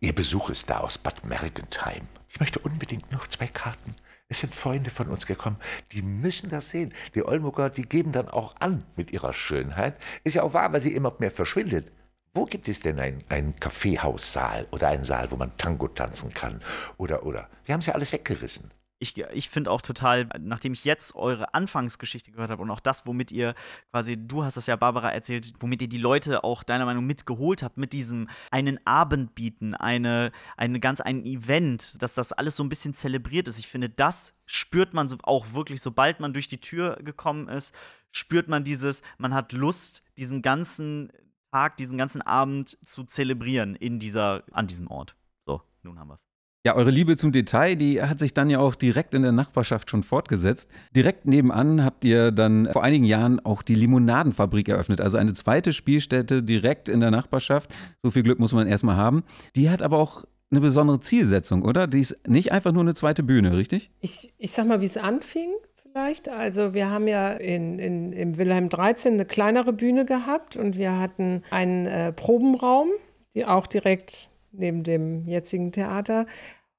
[0.00, 2.08] Ihr Besuch ist da aus Bad Mergentheim.
[2.32, 3.94] Ich möchte unbedingt noch zwei Karten.
[4.28, 5.58] Es sind Freunde von uns gekommen,
[5.92, 6.94] die müssen das sehen.
[7.14, 9.96] Die Oldenburger, die geben dann auch an mit ihrer Schönheit.
[10.24, 11.92] Ist ja auch wahr, weil sie immer mehr verschwindet.
[12.32, 16.62] Wo gibt es denn einen, einen Kaffeehaussaal oder einen Saal, wo man Tango tanzen kann?
[16.96, 17.50] Oder, oder.
[17.66, 18.70] Wir haben es ja alles weggerissen.
[19.02, 23.04] Ich, ich finde auch total, nachdem ich jetzt eure Anfangsgeschichte gehört habe und auch das,
[23.04, 23.54] womit ihr
[23.90, 27.64] quasi, du hast das ja Barbara erzählt, womit ihr die Leute auch deiner Meinung mitgeholt
[27.64, 32.62] habt, mit diesem einen Abend bieten, eine, eine ganz ein Event, dass das alles so
[32.62, 33.58] ein bisschen zelebriert ist.
[33.58, 37.74] Ich finde, das spürt man so auch wirklich, sobald man durch die Tür gekommen ist,
[38.12, 41.12] spürt man dieses, man hat Lust, diesen ganzen
[41.50, 45.16] Tag, diesen ganzen Abend zu zelebrieren in dieser, an diesem Ort.
[45.44, 46.31] So, nun haben wir es.
[46.64, 49.90] Ja, eure Liebe zum Detail, die hat sich dann ja auch direkt in der Nachbarschaft
[49.90, 50.70] schon fortgesetzt.
[50.94, 55.72] Direkt nebenan habt ihr dann vor einigen Jahren auch die Limonadenfabrik eröffnet, also eine zweite
[55.72, 57.68] Spielstätte direkt in der Nachbarschaft.
[58.04, 59.24] So viel Glück muss man erstmal haben.
[59.56, 61.88] Die hat aber auch eine besondere Zielsetzung, oder?
[61.88, 63.90] Die ist nicht einfach nur eine zweite Bühne, richtig?
[64.00, 65.50] Ich, ich sag mal, wie es anfing
[65.82, 66.28] vielleicht.
[66.28, 70.96] Also wir haben ja in, in, im Wilhelm 13 eine kleinere Bühne gehabt und wir
[70.96, 72.90] hatten einen äh, Probenraum,
[73.34, 76.26] die auch direkt neben dem jetzigen Theater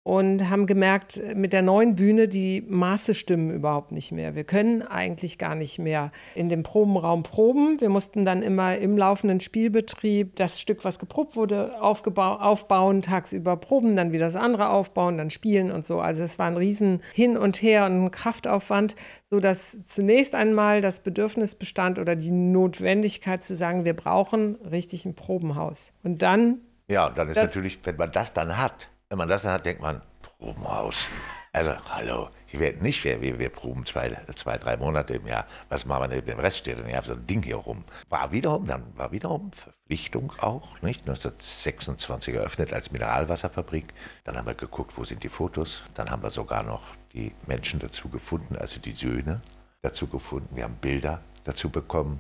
[0.04, 4.36] und haben gemerkt, mit der neuen Bühne, die Maße stimmen überhaupt nicht mehr.
[4.36, 7.80] Wir können eigentlich gar nicht mehr in dem Probenraum proben.
[7.80, 13.96] Wir mussten dann immer im laufenden Spielbetrieb das Stück, was geprobt wurde, aufbauen, tagsüber proben,
[13.96, 16.02] dann wieder das andere aufbauen, dann spielen und so.
[16.02, 21.00] Also es war ein riesen Hin und Her und ein Kraftaufwand, sodass zunächst einmal das
[21.00, 25.94] Bedürfnis bestand oder die Notwendigkeit zu sagen, wir brauchen richtig ein Probenhaus.
[26.04, 29.30] Und dann Ja, und dann ist Das- natürlich, wenn man das dann hat, wenn man
[29.30, 30.02] das dann hat, denkt man,
[30.38, 31.08] Probenhaus.
[31.56, 35.46] Also, hallo, hier wird nicht, wir, wir, wir proben zwei, zwei, drei Monate im Jahr.
[35.70, 36.58] Was machen wir mit dem Rest?
[36.58, 37.86] Steht dann ja so ein Ding hier rum.
[38.10, 41.02] War wiederum, dann war wiederum Verpflichtung auch, nicht?
[41.08, 43.94] 1926 eröffnet als Mineralwasserfabrik.
[44.24, 45.84] Dann haben wir geguckt, wo sind die Fotos.
[45.94, 46.82] Dann haben wir sogar noch
[47.14, 49.42] die Menschen dazu gefunden, also die Söhne
[49.84, 50.56] dazu gefunden.
[50.56, 52.20] Wir haben Bilder dazu bekommen.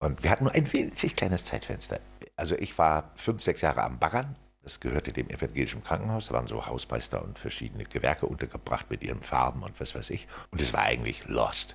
[0.00, 2.00] Und wir hatten nur ein winzig kleines Zeitfenster.
[2.36, 4.36] Also ich war fünf, sechs Jahre am Baggern.
[4.62, 6.28] Das gehörte dem evangelischen Krankenhaus.
[6.28, 10.26] Da waren so Hausmeister und verschiedene Gewerke untergebracht mit ihren Farben und was weiß ich.
[10.50, 11.74] Und es war eigentlich lost.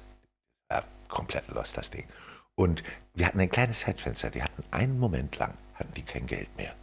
[0.71, 2.05] Ja, komplett lost, das Ding.
[2.55, 4.30] Und wir hatten ein kleines Zeitfenster.
[4.30, 6.76] Die hatten einen Moment lang, hatten die kein Geld mehr.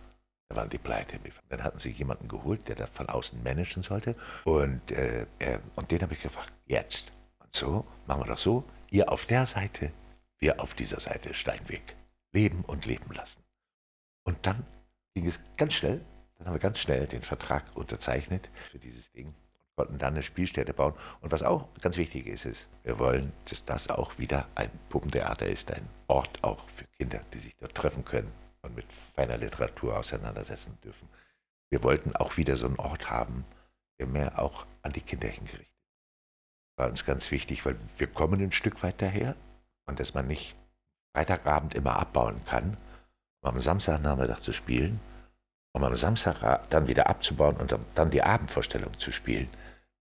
[0.49, 1.18] Da waren die pleite.
[1.49, 4.16] Dann hatten sie jemanden geholt, der das von außen managen sollte.
[4.45, 7.12] Und, äh, äh, und den habe ich gefragt, jetzt.
[7.38, 9.93] Und so, machen wir doch so, ihr auf der Seite,
[10.41, 11.97] wir auf dieser Seite Steinweg.
[12.32, 13.43] Leben und leben lassen.
[14.24, 14.64] Und dann
[15.14, 16.01] ging es ganz schnell,
[16.38, 20.22] dann haben wir ganz schnell den Vertrag unterzeichnet für dieses Ding und konnten dann eine
[20.22, 20.95] Spielstätte bauen.
[21.20, 25.47] Und was auch ganz wichtig ist, ist, wir wollen, dass das auch wieder ein Puppentheater
[25.47, 28.32] ist, ein Ort auch für Kinder, die sich dort treffen können
[28.62, 31.09] und mit feiner Literatur auseinandersetzen dürfen.
[31.70, 33.45] Wir wollten auch wieder so einen Ort haben,
[33.99, 35.66] der mehr auch an die Kinder hingerichtet.
[36.76, 39.36] War uns ganz wichtig, weil wir kommen ein Stück weit daher
[39.91, 40.57] und dass man nicht
[41.14, 42.76] Freitagabend immer abbauen kann,
[43.43, 45.01] um am Samstagnachmittag zu spielen,
[45.72, 49.49] um am Samstag dann wieder abzubauen und dann die Abendvorstellung zu spielen.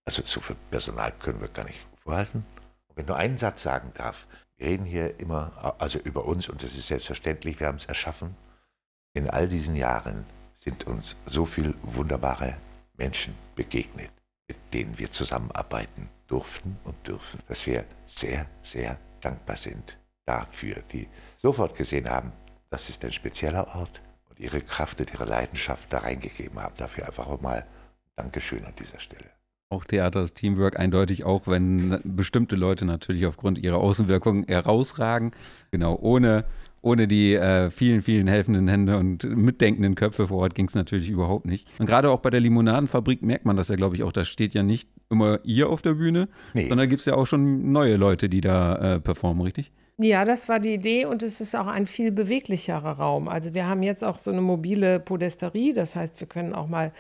[0.05, 2.45] Also zu viel Personal können wir gar nicht vorhalten.
[2.87, 4.27] Und wenn nur einen Satz sagen darf,
[4.57, 8.35] wir reden hier immer also über uns und das ist selbstverständlich, wir haben es erschaffen.
[9.13, 12.57] In all diesen Jahren sind uns so viele wunderbare
[12.97, 14.11] Menschen begegnet,
[14.47, 21.07] mit denen wir zusammenarbeiten durften und dürfen, dass wir sehr, sehr dankbar sind dafür, die
[21.37, 22.31] sofort gesehen haben,
[22.69, 26.75] das ist ein spezieller Ort und ihre Kraft und ihre Leidenschaft da reingegeben haben.
[26.77, 27.65] Dafür einfach mal
[28.15, 29.29] Dankeschön an dieser Stelle.
[29.71, 35.31] Auch Theater ist Teamwork eindeutig, auch wenn bestimmte Leute natürlich aufgrund ihrer Außenwirkungen herausragen.
[35.71, 36.45] Genau, ohne,
[36.81, 41.09] ohne die äh, vielen, vielen helfenden Hände und mitdenkenden Köpfe vor Ort ging es natürlich
[41.09, 41.67] überhaupt nicht.
[41.79, 44.11] Und gerade auch bei der Limonadenfabrik merkt man das ja, glaube ich, auch.
[44.11, 46.67] Da steht ja nicht immer ihr auf der Bühne, nee.
[46.67, 49.71] sondern gibt es ja auch schon neue Leute, die da äh, performen, richtig?
[50.01, 53.27] Ja, das war die Idee und es ist auch ein viel beweglicherer Raum.
[53.27, 56.93] Also wir haben jetzt auch so eine mobile Podesterie, das heißt, wir können auch mal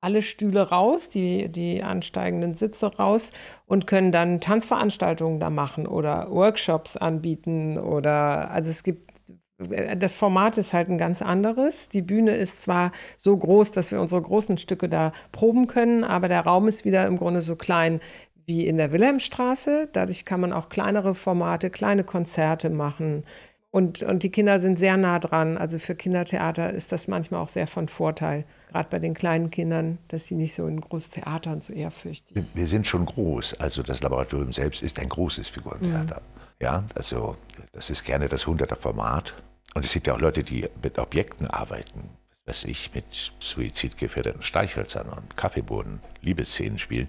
[0.00, 3.32] alle Stühle raus, die, die ansteigenden Sitze raus
[3.66, 9.15] und können dann Tanzveranstaltungen da machen oder Workshops anbieten oder also es gibt
[9.58, 11.88] das Format ist halt ein ganz anderes.
[11.88, 16.28] Die Bühne ist zwar so groß, dass wir unsere großen Stücke da proben können, aber
[16.28, 18.00] der Raum ist wieder im Grunde so klein
[18.44, 19.88] wie in der Wilhelmstraße.
[19.92, 23.24] Dadurch kann man auch kleinere Formate, kleine Konzerte machen.
[23.70, 25.58] Und, und die Kinder sind sehr nah dran.
[25.58, 28.44] Also für Kindertheater ist das manchmal auch sehr von Vorteil.
[28.68, 32.86] Gerade bei den kleinen Kindern, dass sie nicht so in Großtheatern so ehrfürchtig Wir sind
[32.86, 33.54] schon groß.
[33.60, 36.20] Also das Laboratorium selbst ist ein großes Figurentheater.
[36.20, 36.45] Mhm.
[36.60, 37.36] Ja, also
[37.72, 39.34] das ist gerne das 100er Format.
[39.74, 42.10] Und es gibt ja auch Leute, die mit Objekten arbeiten.
[42.46, 47.08] Was ich, mit suizidgefährdeten Streichhölzern und Kaffeeboden Liebesszenen spielen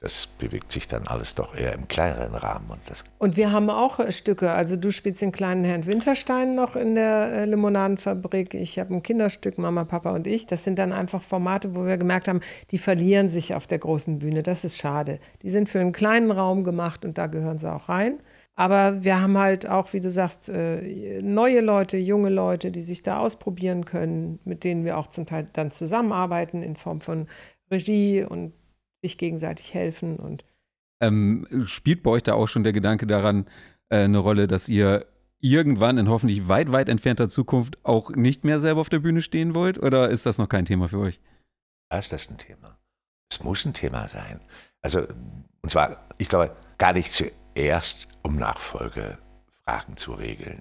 [0.00, 2.70] das bewegt sich dann alles doch eher im kleineren Rahmen.
[2.70, 4.52] Und, das und wir haben auch Stücke.
[4.52, 8.52] Also du spielst den kleinen Herrn Winterstein noch in der äh, Limonadenfabrik.
[8.54, 10.46] Ich habe ein Kinderstück, Mama, Papa und ich.
[10.46, 14.18] Das sind dann einfach Formate, wo wir gemerkt haben, die verlieren sich auf der großen
[14.18, 14.42] Bühne.
[14.42, 15.18] Das ist schade.
[15.42, 18.20] Die sind für einen kleinen Raum gemacht und da gehören sie auch rein.
[18.58, 23.02] Aber wir haben halt auch, wie du sagst, äh, neue Leute, junge Leute, die sich
[23.02, 27.28] da ausprobieren können, mit denen wir auch zum Teil dann zusammenarbeiten in Form von
[27.70, 28.54] Regie und
[29.02, 30.44] sich gegenseitig helfen und
[31.00, 33.46] ähm, spielt bei euch da auch schon der Gedanke daran
[33.90, 35.06] äh, eine Rolle, dass ihr
[35.40, 39.54] irgendwann in hoffentlich weit, weit entfernter Zukunft auch nicht mehr selber auf der Bühne stehen
[39.54, 39.78] wollt?
[39.78, 41.20] Oder ist das noch kein Thema für euch?
[41.92, 42.78] Ja, ist das ein Thema.
[43.30, 44.40] Es muss ein Thema sein.
[44.80, 45.06] Also,
[45.60, 47.12] und zwar, ich glaube, gar nicht
[47.56, 50.60] zuerst, um Nachfolgefragen zu regeln.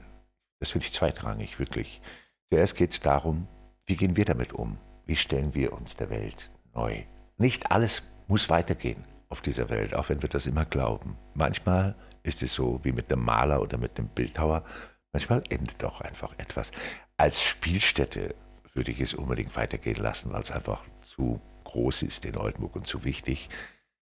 [0.60, 2.02] Das finde ich zweitrangig, wirklich.
[2.50, 3.48] Zuerst geht es darum,
[3.86, 4.78] wie gehen wir damit um?
[5.06, 7.04] Wie stellen wir uns der Welt neu?
[7.38, 11.18] Nicht alles muss weitergehen auf dieser Welt, auch wenn wir das immer glauben.
[11.34, 14.64] Manchmal ist es so wie mit einem Maler oder mit einem Bildhauer,
[15.12, 16.72] manchmal endet doch einfach etwas.
[17.18, 18.36] Als Spielstätte
[18.74, 22.88] würde ich es unbedingt weitergehen lassen, weil es einfach zu groß ist in Oldenburg und
[22.88, 23.50] zu wichtig.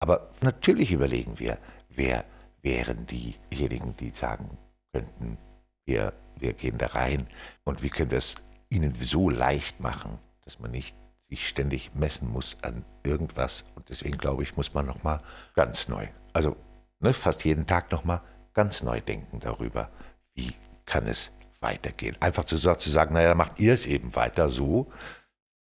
[0.01, 1.59] Aber natürlich überlegen wir,
[1.89, 2.25] wer
[2.63, 4.59] wären diejenigen, die sagen
[4.93, 5.39] könnten,
[5.85, 7.27] wir, wir gehen da rein
[7.65, 8.37] und wie können wir es
[8.69, 10.97] ihnen so leicht machen, dass man nicht
[11.29, 13.65] sich ständig messen muss an irgendwas.
[13.75, 15.21] Und deswegen glaube ich, muss man nochmal
[15.55, 16.57] ganz neu, also
[17.01, 18.23] ne, fast jeden Tag nochmal
[18.55, 19.91] ganz neu denken darüber,
[20.35, 20.53] wie
[20.85, 22.17] kann es weitergehen.
[22.21, 24.91] Einfach zu, zu sagen, naja, macht ihr es eben weiter so,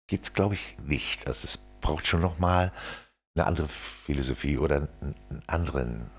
[0.07, 1.26] geht es, glaube ich, nicht.
[1.26, 2.72] Also es braucht schon nochmal
[3.34, 6.11] eine andere Philosophie oder einen anderen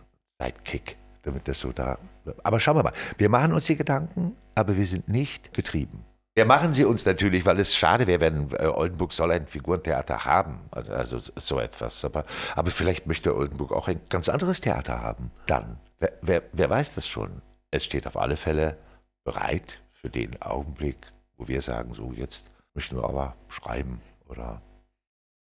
[0.41, 1.97] Sidekick, damit das so da.
[2.43, 6.05] Aber schauen wir mal, wir machen uns die Gedanken, aber wir sind nicht getrieben.
[6.33, 10.23] Wir machen sie uns natürlich, weil es schade wäre, wenn äh, Oldenburg soll ein Figurentheater
[10.23, 10.61] haben.
[10.71, 12.05] Also, also so etwas.
[12.05, 12.23] Aber,
[12.55, 15.31] aber vielleicht möchte Oldenburg auch ein ganz anderes Theater haben.
[15.47, 15.77] Dann.
[15.99, 17.41] Wer, wer, wer weiß das schon?
[17.69, 18.77] Es steht auf alle Fälle
[19.25, 20.97] bereit für den Augenblick,
[21.37, 24.61] wo wir sagen, so jetzt möchten wir aber schreiben oder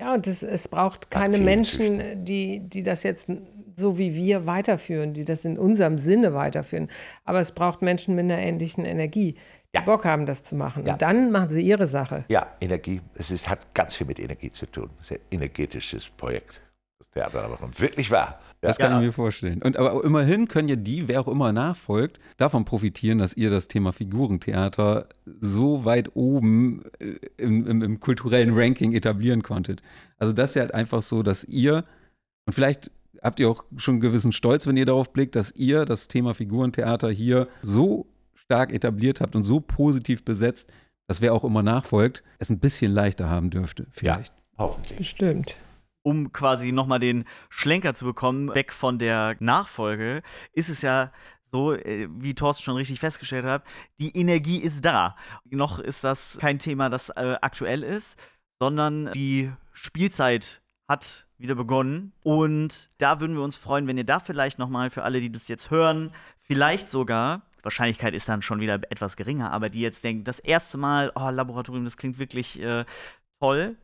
[0.02, 3.28] ja, und es, es braucht keine Menschen, die, die das jetzt
[3.80, 6.90] so wie wir weiterführen, die das in unserem Sinne weiterführen.
[7.26, 9.36] Aber es braucht Menschen mit einer ähnlichen Energie
[9.74, 9.82] ja.
[9.82, 10.86] Bock haben, das zu machen.
[10.86, 10.94] Ja.
[10.94, 12.26] Und dann machen sie ihre Sache.
[12.30, 13.02] Ja, Energie.
[13.16, 14.90] Es ist, hat ganz viel mit Energie zu tun.
[15.02, 16.62] Es ist ein energetisches Projekt.
[17.00, 18.40] Das Theater aber wirklich wahr.
[18.62, 18.68] Ja.
[18.68, 19.62] Das kann ich mir vorstellen.
[19.62, 23.70] Und aber immerhin können ja die, wer auch immer nachfolgt, davon profitieren, dass ihr das
[23.70, 25.08] Thema Figurentheater
[25.40, 29.82] so weit oben äh, im, im, im kulturellen Ranking etablieren konntet.
[30.18, 31.86] Also das ist ja halt einfach so, dass ihr,
[32.46, 35.86] und vielleicht habt ihr auch schon einen gewissen Stolz, wenn ihr darauf blickt, dass ihr
[35.86, 40.72] das Thema Figurentheater hier so stark etabliert habt und so positiv besetzt,
[41.08, 44.34] dass wer auch immer nachfolgt, es ein bisschen leichter haben dürfte, vielleicht.
[44.34, 44.98] Ja, hoffentlich.
[44.98, 45.60] Bestimmt.
[46.02, 50.22] Um quasi nochmal den Schlenker zu bekommen, weg von der Nachfolge,
[50.54, 51.12] ist es ja
[51.52, 53.64] so äh, wie Thorsten schon richtig festgestellt hat,
[53.98, 55.16] die Energie ist da.
[55.46, 58.20] Noch ist das kein Thema, das äh, aktuell ist,
[58.60, 62.12] sondern die Spielzeit hat wieder begonnen.
[62.24, 65.48] Und da würden wir uns freuen, wenn ihr da vielleicht nochmal für alle, die das
[65.48, 66.12] jetzt hören,
[66.42, 70.78] vielleicht sogar, Wahrscheinlichkeit ist dann schon wieder etwas geringer, aber die jetzt denken, das erste
[70.78, 72.86] Mal, oh, Laboratorium, das klingt wirklich äh,
[73.40, 73.78] toll.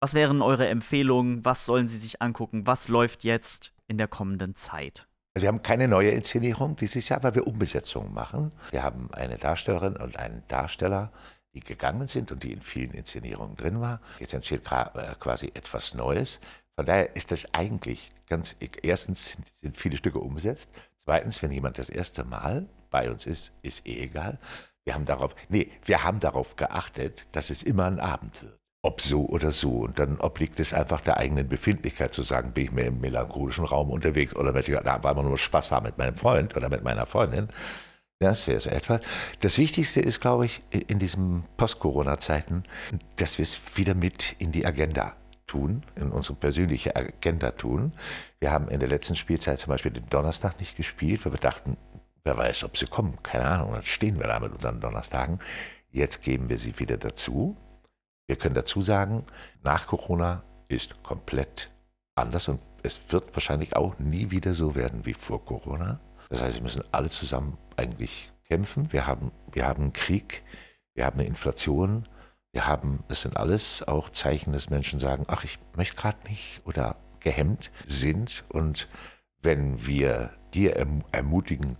[0.00, 1.44] Was wären eure Empfehlungen?
[1.44, 2.66] Was sollen sie sich angucken?
[2.66, 5.06] Was läuft jetzt in der kommenden Zeit?
[5.34, 8.52] Wir haben keine neue Inszenierung dieses Jahr, weil wir Umbesetzungen machen.
[8.70, 11.12] Wir haben eine Darstellerin und einen Darsteller,
[11.58, 14.00] die gegangen sind und die in vielen Inszenierungen drin war.
[14.20, 16.40] Jetzt entsteht äh, quasi etwas Neues.
[16.76, 20.68] Von daher ist das eigentlich ganz, erstens sind viele Stücke umgesetzt.
[21.04, 24.38] Zweitens, wenn jemand das erste Mal bei uns ist, ist eh egal.
[24.84, 28.58] Wir haben darauf, nee, wir haben darauf geachtet, dass es immer ein Abend wird.
[28.82, 29.80] Ob so oder so.
[29.80, 33.64] Und dann obliegt es einfach der eigenen Befindlichkeit zu sagen, bin ich mehr im melancholischen
[33.64, 37.06] Raum unterwegs oder möchte ich einfach nur Spaß haben mit meinem Freund oder mit meiner
[37.06, 37.48] Freundin.
[38.20, 39.00] Das wäre so etwas.
[39.40, 42.64] Das Wichtigste ist, glaube ich, in diesen Post-Corona-Zeiten,
[43.14, 45.14] dass wir es wieder mit in die Agenda
[45.46, 47.92] tun, in unsere persönliche Agenda tun.
[48.40, 51.76] Wir haben in der letzten Spielzeit zum Beispiel den Donnerstag nicht gespielt, weil wir dachten,
[52.24, 55.38] wer weiß, ob sie kommen, keine Ahnung, dann stehen wir da mit unseren Donnerstagen.
[55.92, 57.56] Jetzt geben wir sie wieder dazu.
[58.26, 59.24] Wir können dazu sagen,
[59.62, 61.70] nach Corona ist komplett
[62.16, 66.00] anders und es wird wahrscheinlich auch nie wieder so werden wie vor Corona.
[66.30, 68.92] Das heißt, wir müssen alle zusammen eigentlich kämpfen.
[68.92, 70.42] Wir haben, wir haben Krieg,
[70.94, 72.04] wir haben eine Inflation,
[72.52, 76.62] wir haben, das sind alles auch Zeichen, dass Menschen sagen, ach, ich möchte gerade nicht
[76.64, 78.44] oder gehemmt sind.
[78.48, 78.88] Und
[79.42, 81.76] wenn wir dir erm-, ermutigen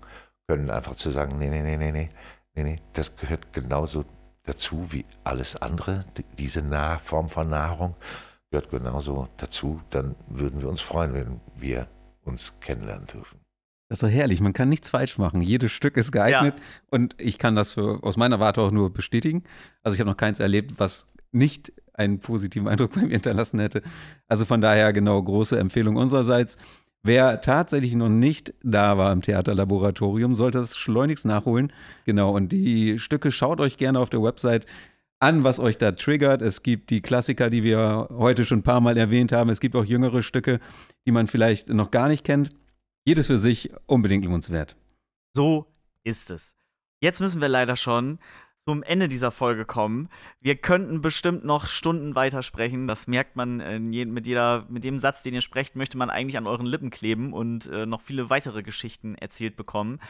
[0.47, 2.11] können, einfach zu sagen, nee, nee, nee, nee, nee,
[2.55, 4.05] nee, nee, das gehört genauso
[4.45, 6.05] dazu wie alles andere.
[6.39, 7.95] Diese nah Form von Nahrung
[8.51, 9.81] gehört genauso dazu.
[9.91, 11.89] Dann würden wir uns freuen, wenn wir
[12.25, 13.38] uns kennenlernen dürfen.
[13.89, 14.41] Das ist doch herrlich.
[14.41, 15.41] Man kann nichts falsch machen.
[15.41, 16.55] Jedes Stück ist geeignet.
[16.57, 16.63] Ja.
[16.91, 19.45] Und ich kann das für, aus meiner Warte auch nur bestätigen.
[19.83, 23.83] Also ich habe noch keins erlebt, was nicht einen positiven Eindruck bei mir hinterlassen hätte.
[24.29, 26.59] Also von daher genau große Empfehlung unsererseits.
[27.03, 31.73] Wer tatsächlich noch nicht da war im Theaterlaboratorium, sollte es schleunigst nachholen.
[32.05, 34.67] Genau, und die Stücke schaut euch gerne auf der Website
[35.21, 36.43] an, was euch da triggert.
[36.43, 39.49] Es gibt die Klassiker, die wir heute schon ein paar Mal erwähnt haben.
[39.49, 40.61] Es gibt auch jüngere Stücke,
[41.07, 42.51] die man vielleicht noch gar nicht kennt
[43.09, 44.77] jedes für sich unbedingt lohnenswert.
[45.35, 45.67] So
[46.05, 46.55] ist es.
[47.01, 48.19] Jetzt müssen wir leider schon
[48.67, 50.11] zum Ende dieser Folge kommen.
[50.41, 52.87] Wir könnten bestimmt noch Stunden weitersprechen.
[52.87, 56.37] Das merkt man äh, mit, jeder, mit jedem Satz, den ihr sprecht, möchte man eigentlich
[56.37, 60.01] an euren Lippen kleben und äh, noch viele weitere Geschichten erzählt bekommen.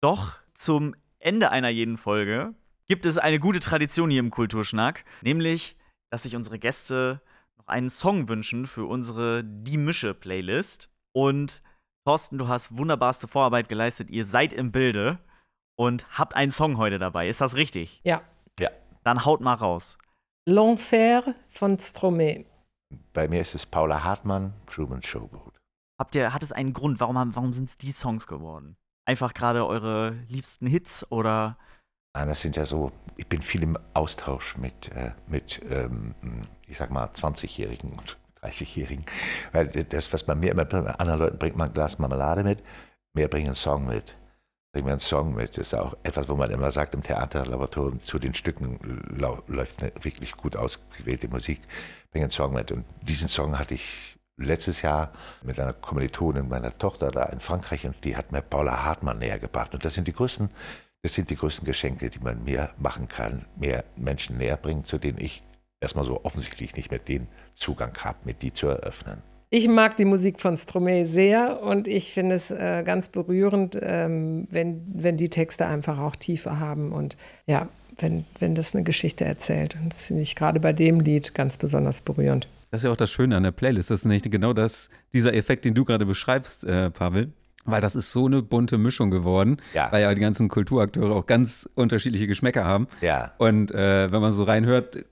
[0.00, 2.54] Doch zum Ende einer jeden Folge
[2.86, 5.76] gibt es eine gute Tradition hier im Kulturschnack, nämlich,
[6.10, 7.20] dass sich unsere Gäste
[7.56, 10.88] noch einen Song wünschen für unsere Die Mische-Playlist.
[11.10, 11.62] Und
[12.04, 14.10] Thorsten, du hast wunderbarste Vorarbeit geleistet.
[14.10, 15.18] Ihr seid im Bilde
[15.76, 17.28] und habt einen Song heute dabei.
[17.28, 18.00] Ist das richtig?
[18.04, 18.22] Ja.
[18.60, 18.70] Ja.
[19.04, 19.96] Dann haut mal raus.
[20.46, 22.44] L'Enfer von Stromae.
[23.14, 25.54] Bei mir ist es Paula Hartmann, Truman Showboat.
[25.98, 28.76] Habt ihr, hat es einen Grund, warum, warum sind es die Songs geworden?
[29.06, 31.56] Einfach gerade eure liebsten Hits oder?
[32.14, 36.14] Nein, das sind ja so, ich bin viel im Austausch mit, äh, mit ähm,
[36.68, 39.04] ich sag mal, 20-Jährigen und 30-Jährigen.
[39.52, 42.62] Weil das, was bei mir immer bei anderen Leuten bringt, man ein Glas Marmelade mit,
[43.14, 44.16] mehr bringen einen Song mit.
[44.72, 45.56] Bringen wir einen Song mit.
[45.56, 48.78] Das ist auch etwas, wo man immer sagt, im Theaterlaboratorium zu den Stücken
[49.46, 51.60] läuft eine wirklich gut ausgewählte Musik.
[52.10, 52.72] Bringen einen Song mit.
[52.72, 57.86] Und diesen Song hatte ich letztes Jahr mit einer Kommilitonin meiner Tochter da in Frankreich
[57.86, 59.74] und die hat mir Paula Hartmann näher gebracht.
[59.74, 60.48] Und das sind die größten,
[61.02, 64.98] das sind die größten Geschenke, die man mir machen kann, mehr Menschen näher bringen, zu
[64.98, 65.42] denen ich
[65.84, 69.22] erstmal so offensichtlich nicht mehr den Zugang habe, mit die zu eröffnen.
[69.50, 74.48] Ich mag die Musik von Stromae sehr und ich finde es äh, ganz berührend, ähm,
[74.50, 77.16] wenn, wenn die Texte einfach auch Tiefe haben und
[77.46, 77.68] ja,
[77.98, 79.76] wenn, wenn das eine Geschichte erzählt.
[79.80, 82.48] Und das finde ich gerade bei dem Lied ganz besonders berührend.
[82.72, 83.90] Das ist ja auch das Schöne an der Playlist.
[83.90, 87.32] Das ist nicht genau das, dieser Effekt, den du gerade beschreibst, äh, Pavel.
[87.64, 89.90] Weil das ist so eine bunte Mischung geworden, ja.
[89.90, 92.88] weil ja die ganzen Kulturakteure auch ganz unterschiedliche Geschmäcker haben.
[93.00, 93.32] Ja.
[93.38, 95.06] Und äh, wenn man so reinhört,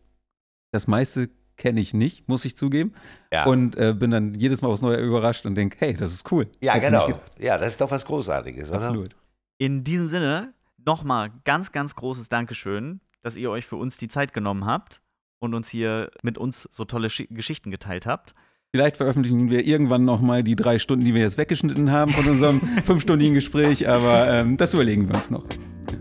[0.73, 2.93] das meiste kenne ich nicht, muss ich zugeben.
[3.33, 3.45] Ja.
[3.45, 6.49] Und äh, bin dann jedes Mal aufs Neue überrascht und denke, hey, das ist cool.
[6.61, 7.21] Ja, Hätte genau.
[7.39, 8.79] Ja, das ist doch was Großartiges, oder?
[8.79, 9.15] Absolut.
[9.59, 10.55] In diesem Sinne,
[10.85, 15.03] nochmal ganz, ganz großes Dankeschön, dass ihr euch für uns die Zeit genommen habt
[15.39, 18.35] und uns hier mit uns so tolle Sch Geschichten geteilt habt.
[18.75, 22.61] Vielleicht veröffentlichen wir irgendwann nochmal die drei Stunden, die wir jetzt weggeschnitten haben von unserem
[22.85, 25.45] fünfstündigen Gespräch, aber ähm, das überlegen wir uns noch.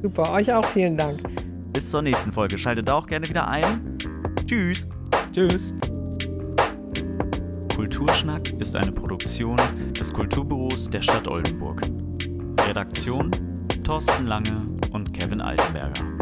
[0.01, 1.19] Super, euch auch vielen Dank.
[1.73, 2.57] Bis zur nächsten Folge.
[2.57, 3.97] Schaltet da auch gerne wieder ein.
[4.51, 4.85] Tschüss.
[5.31, 5.73] Tschüss.
[7.73, 9.55] Kulturschnack ist eine Produktion
[9.97, 11.81] des Kulturbüros der Stadt Oldenburg.
[12.59, 13.31] Redaktion
[13.85, 16.20] Thorsten Lange und Kevin Altenberger.